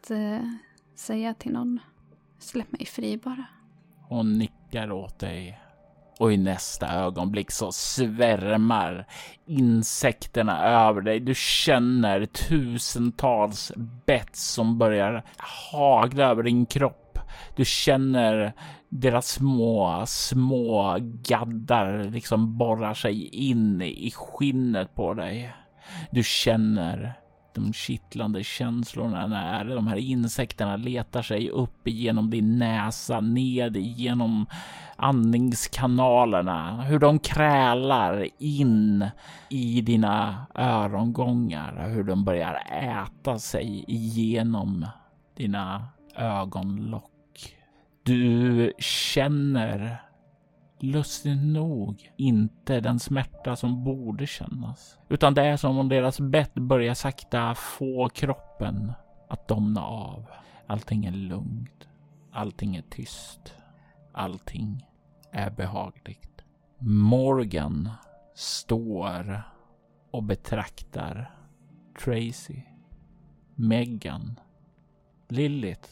att 0.00 0.10
uh, 0.10 0.40
säga 0.94 1.34
till 1.34 1.52
någon. 1.52 1.80
Släpp 2.38 2.72
mig 2.72 2.86
fri 2.86 3.16
bara. 3.16 3.44
Hon 4.08 4.38
nickar 4.38 4.92
åt 4.92 5.18
dig 5.18 5.60
och 6.20 6.32
i 6.32 6.36
nästa 6.36 6.88
ögonblick 6.88 7.50
så 7.50 7.72
svärmar 7.72 9.06
insekterna 9.46 10.64
över 10.64 11.00
dig. 11.00 11.20
Du 11.20 11.34
känner 11.34 12.26
tusentals 12.26 13.72
bett 14.06 14.36
som 14.36 14.78
börjar 14.78 15.24
hagla 15.72 16.24
över 16.24 16.42
din 16.42 16.66
kropp. 16.66 17.18
Du 17.56 17.64
känner 17.64 18.52
deras 18.90 19.28
små, 19.28 20.04
små 20.06 20.96
gaddar 21.00 22.04
liksom 22.04 22.58
borrar 22.58 22.94
sig 22.94 23.28
in 23.28 23.82
i 23.82 24.10
skinnet 24.10 24.94
på 24.94 25.14
dig. 25.14 25.52
Du 26.10 26.22
känner 26.24 27.14
de 27.54 27.72
kittlande 27.72 28.44
känslorna 28.44 29.26
när 29.26 29.64
de 29.64 29.86
här 29.86 29.96
insekterna 29.96 30.76
letar 30.76 31.22
sig 31.22 31.50
upp 31.50 31.88
genom 31.88 32.30
din 32.30 32.58
näsa, 32.58 33.20
ned 33.20 33.76
genom 33.76 34.46
andningskanalerna, 34.96 36.82
hur 36.82 36.98
de 36.98 37.18
krälar 37.18 38.28
in 38.38 39.06
i 39.48 39.80
dina 39.80 40.46
örongångar, 40.54 41.88
hur 41.88 42.04
de 42.04 42.24
börjar 42.24 42.62
äta 42.70 43.38
sig 43.38 43.84
igenom 43.88 44.86
dina 45.36 45.88
ögonlock. 46.16 47.10
Du 48.10 48.72
känner 48.78 50.02
lustigt 50.78 51.42
nog 51.42 52.12
inte 52.16 52.80
den 52.80 52.98
smärta 52.98 53.56
som 53.56 53.84
borde 53.84 54.26
kännas. 54.26 54.98
Utan 55.08 55.34
det 55.34 55.42
är 55.42 55.56
som 55.56 55.78
om 55.78 55.88
deras 55.88 56.20
bett 56.20 56.54
börjar 56.54 56.94
sakta 56.94 57.54
få 57.54 58.08
kroppen 58.08 58.92
att 59.28 59.48
domna 59.48 59.84
av. 59.84 60.26
Allting 60.66 61.04
är 61.04 61.12
lugnt. 61.12 61.88
Allting 62.32 62.76
är 62.76 62.82
tyst. 62.82 63.54
Allting 64.12 64.86
är 65.32 65.50
behagligt. 65.50 66.44
Morgan 66.78 67.90
står 68.34 69.42
och 70.10 70.22
betraktar 70.22 71.34
Tracy, 72.04 72.62
Megan, 73.54 74.40
Lilith, 75.28 75.88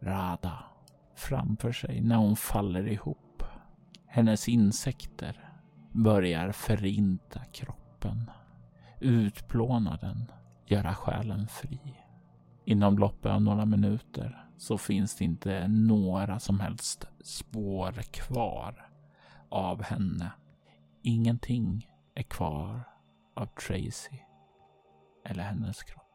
Rada 0.00 0.71
framför 1.14 1.72
sig 1.72 2.00
när 2.00 2.16
hon 2.16 2.36
faller 2.36 2.88
ihop. 2.88 3.42
Hennes 4.06 4.48
insekter 4.48 5.48
börjar 5.92 6.52
förinta 6.52 7.44
kroppen, 7.44 8.30
utplåna 9.00 9.96
den, 9.96 10.32
göra 10.66 10.94
själen 10.94 11.48
fri. 11.48 11.80
Inom 12.64 12.98
loppet 12.98 13.32
av 13.32 13.42
några 13.42 13.66
minuter 13.66 14.46
så 14.56 14.78
finns 14.78 15.16
det 15.16 15.24
inte 15.24 15.68
några 15.68 16.38
som 16.38 16.60
helst 16.60 17.06
spår 17.24 17.92
kvar 17.92 18.88
av 19.48 19.82
henne. 19.82 20.32
Ingenting 21.02 21.88
är 22.14 22.22
kvar 22.22 22.80
av 23.34 23.46
Tracy 23.46 24.18
eller 25.24 25.42
hennes 25.42 25.82
kropp. 25.82 26.11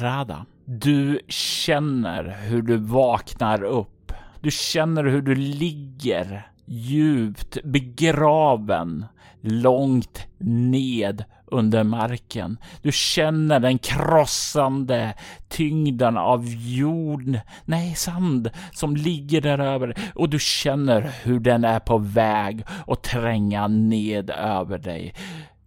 Rada, 0.00 0.46
du 0.64 1.20
känner 1.28 2.36
hur 2.48 2.62
du 2.62 2.76
vaknar 2.76 3.62
upp. 3.62 4.12
Du 4.40 4.50
känner 4.50 5.04
hur 5.04 5.22
du 5.22 5.34
ligger 5.34 6.50
djupt 6.66 7.58
begraven 7.64 9.06
långt 9.40 10.26
ned 10.38 11.24
under 11.46 11.84
marken. 11.84 12.58
Du 12.82 12.92
känner 12.92 13.60
den 13.60 13.78
krossande 13.78 15.14
tyngden 15.48 16.16
av 16.16 16.44
jord, 16.48 17.38
nej 17.64 17.94
sand, 17.94 18.50
som 18.72 18.96
ligger 18.96 19.40
där 19.40 19.58
över 19.58 19.96
och 20.14 20.28
du 20.28 20.38
känner 20.38 21.00
hur 21.24 21.40
den 21.40 21.64
är 21.64 21.80
på 21.80 21.98
väg 21.98 22.64
att 22.86 23.02
tränga 23.02 23.68
ned 23.68 24.30
över 24.30 24.78
dig. 24.78 25.14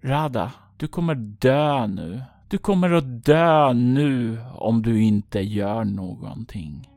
Rada, 0.01 0.51
du 0.77 0.87
kommer 0.87 1.15
dö 1.15 1.87
nu. 1.87 2.21
Du 2.49 2.57
kommer 2.57 2.91
att 2.91 3.25
dö 3.25 3.73
nu 3.73 4.37
om 4.55 4.81
du 4.81 5.01
inte 5.03 5.39
gör 5.39 5.83
någonting. 5.83 6.89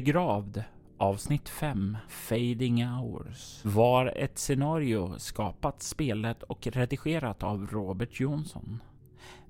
Begravd 0.00 0.64
avsnitt 0.98 1.48
5, 1.48 1.96
Fading 2.08 2.84
Hours, 2.84 3.60
var 3.64 4.12
ett 4.16 4.38
scenario 4.38 5.18
skapat, 5.18 5.82
spelet 5.82 6.42
och 6.42 6.66
redigerat 6.66 7.42
av 7.42 7.66
Robert 7.66 8.20
Jonsson. 8.20 8.82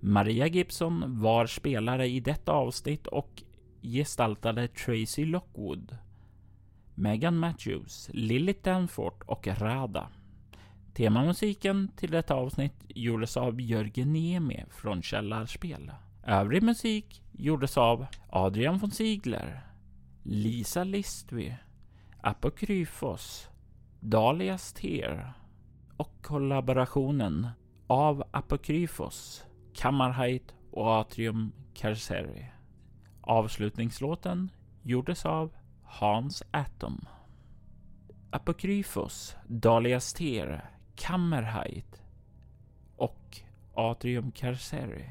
Maria 0.01 0.47
Gibson 0.47 1.21
var 1.21 1.47
spelare 1.47 2.09
i 2.09 2.21
detta 2.21 2.53
avsnitt 2.53 3.07
och 3.07 3.43
gestaltade 3.83 4.69
Tracy 4.69 5.25
Lockwood. 5.25 5.97
Megan 6.95 7.37
Matthews, 7.37 8.11
Lilith 8.13 8.63
Danforth 8.63 9.27
och 9.27 9.47
Rada. 9.47 10.09
Temamusiken 10.95 11.91
till 11.97 12.11
detta 12.11 12.35
avsnitt 12.35 12.85
gjordes 12.89 13.37
av 13.37 13.61
Jörgen 13.61 14.13
Niemi 14.13 14.65
från 14.71 15.03
Källarspel. 15.03 15.93
Övrig 16.27 16.63
musik 16.63 17.23
gjordes 17.33 17.79
av 17.79 18.07
Adrian 18.31 18.79
von 18.79 18.91
Ziegler, 18.91 19.70
Lisa 20.23 20.85
Listby, 20.85 21.55
Apokryfos, 22.21 23.49
Dalias 24.01 24.73
Tear 24.73 25.33
och 25.97 26.23
kollaborationen 26.23 27.49
av 27.87 28.25
Apokryfos, 28.31 29.45
Kammarheit 29.75 30.55
och 30.71 31.01
Atrium 31.01 31.53
Carceri. 31.75 32.51
Avslutningslåten 33.21 34.51
gjordes 34.83 35.27
av 35.27 35.53
Hans 35.85 36.43
Atom. 36.51 37.07
Apokryfos, 38.31 39.37
Dalias 39.47 40.13
Tear, 40.13 40.71
Kammerheit 40.95 42.03
och 42.97 43.41
Atrium 43.75 44.31
Carceri 44.31 45.11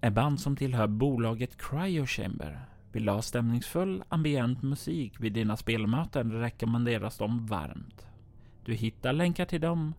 är 0.00 0.10
band 0.10 0.40
som 0.40 0.56
tillhör 0.56 0.86
bolaget 0.86 1.56
Cryo 1.56 2.06
Chamber. 2.06 2.71
Vill 2.92 3.04
du 3.04 3.12
ha 3.12 3.22
stämningsfull 3.22 4.04
ambient 4.08 4.62
musik 4.62 5.20
vid 5.20 5.32
dina 5.32 5.56
spelmöten 5.56 6.32
rekommenderas 6.32 7.18
de 7.18 7.46
varmt. 7.46 8.06
Du 8.64 8.74
hittar 8.74 9.12
länkar 9.12 9.44
till 9.44 9.60
dem 9.60 9.94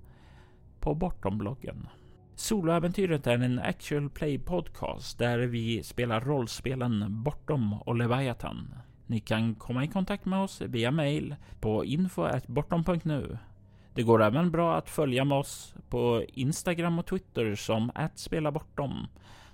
på 0.80 0.96
Bortom-bloggen. 0.96 1.88
Soloäventyret 2.36 3.28
är 3.28 3.38
en 3.38 3.60
actual 3.60 4.10
play 4.10 4.40
podcast 4.40 5.18
där 5.18 5.40
vi 5.40 5.84
spelar 5.84 6.22
rollspelen 6.22 7.24
Bortom 7.24 7.74
och 7.74 7.96
Leviathan. 7.96 8.74
Ni 9.08 9.20
kan 9.20 9.56
komma 9.56 9.84
i 9.84 9.88
kontakt 9.88 10.26
med 10.26 10.40
oss 10.40 10.62
via 10.62 10.92
mail 10.92 11.36
på 11.60 11.86
info.bortom.nu. 11.86 13.38
Det 13.94 14.04
går 14.04 14.24
även 14.24 14.52
bra 14.52 14.78
att 14.78 14.90
följa 14.90 15.26
med 15.26 15.38
oss 15.38 15.76
på 15.90 16.24
Instagram 16.28 17.00
och 17.00 17.06
Twitter 17.06 17.56
som 17.56 17.92
@spelabortom, 18.16 19.08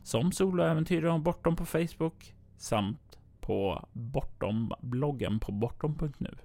som 0.04 0.32
soloäventyr 0.32 1.04
och 1.04 1.20
Bortom 1.20 1.56
på 1.56 1.66
Facebook 1.66 2.34
samt 2.58 3.09
på 3.50 3.86
Bortom-bloggen 3.94 5.40
på 5.40 5.52
bortom.nu. 5.52 6.36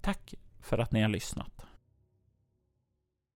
Tack 0.00 0.34
för 0.60 0.78
att 0.78 0.92
ni 0.92 1.02
har 1.02 1.08
lyssnat. 1.08 1.66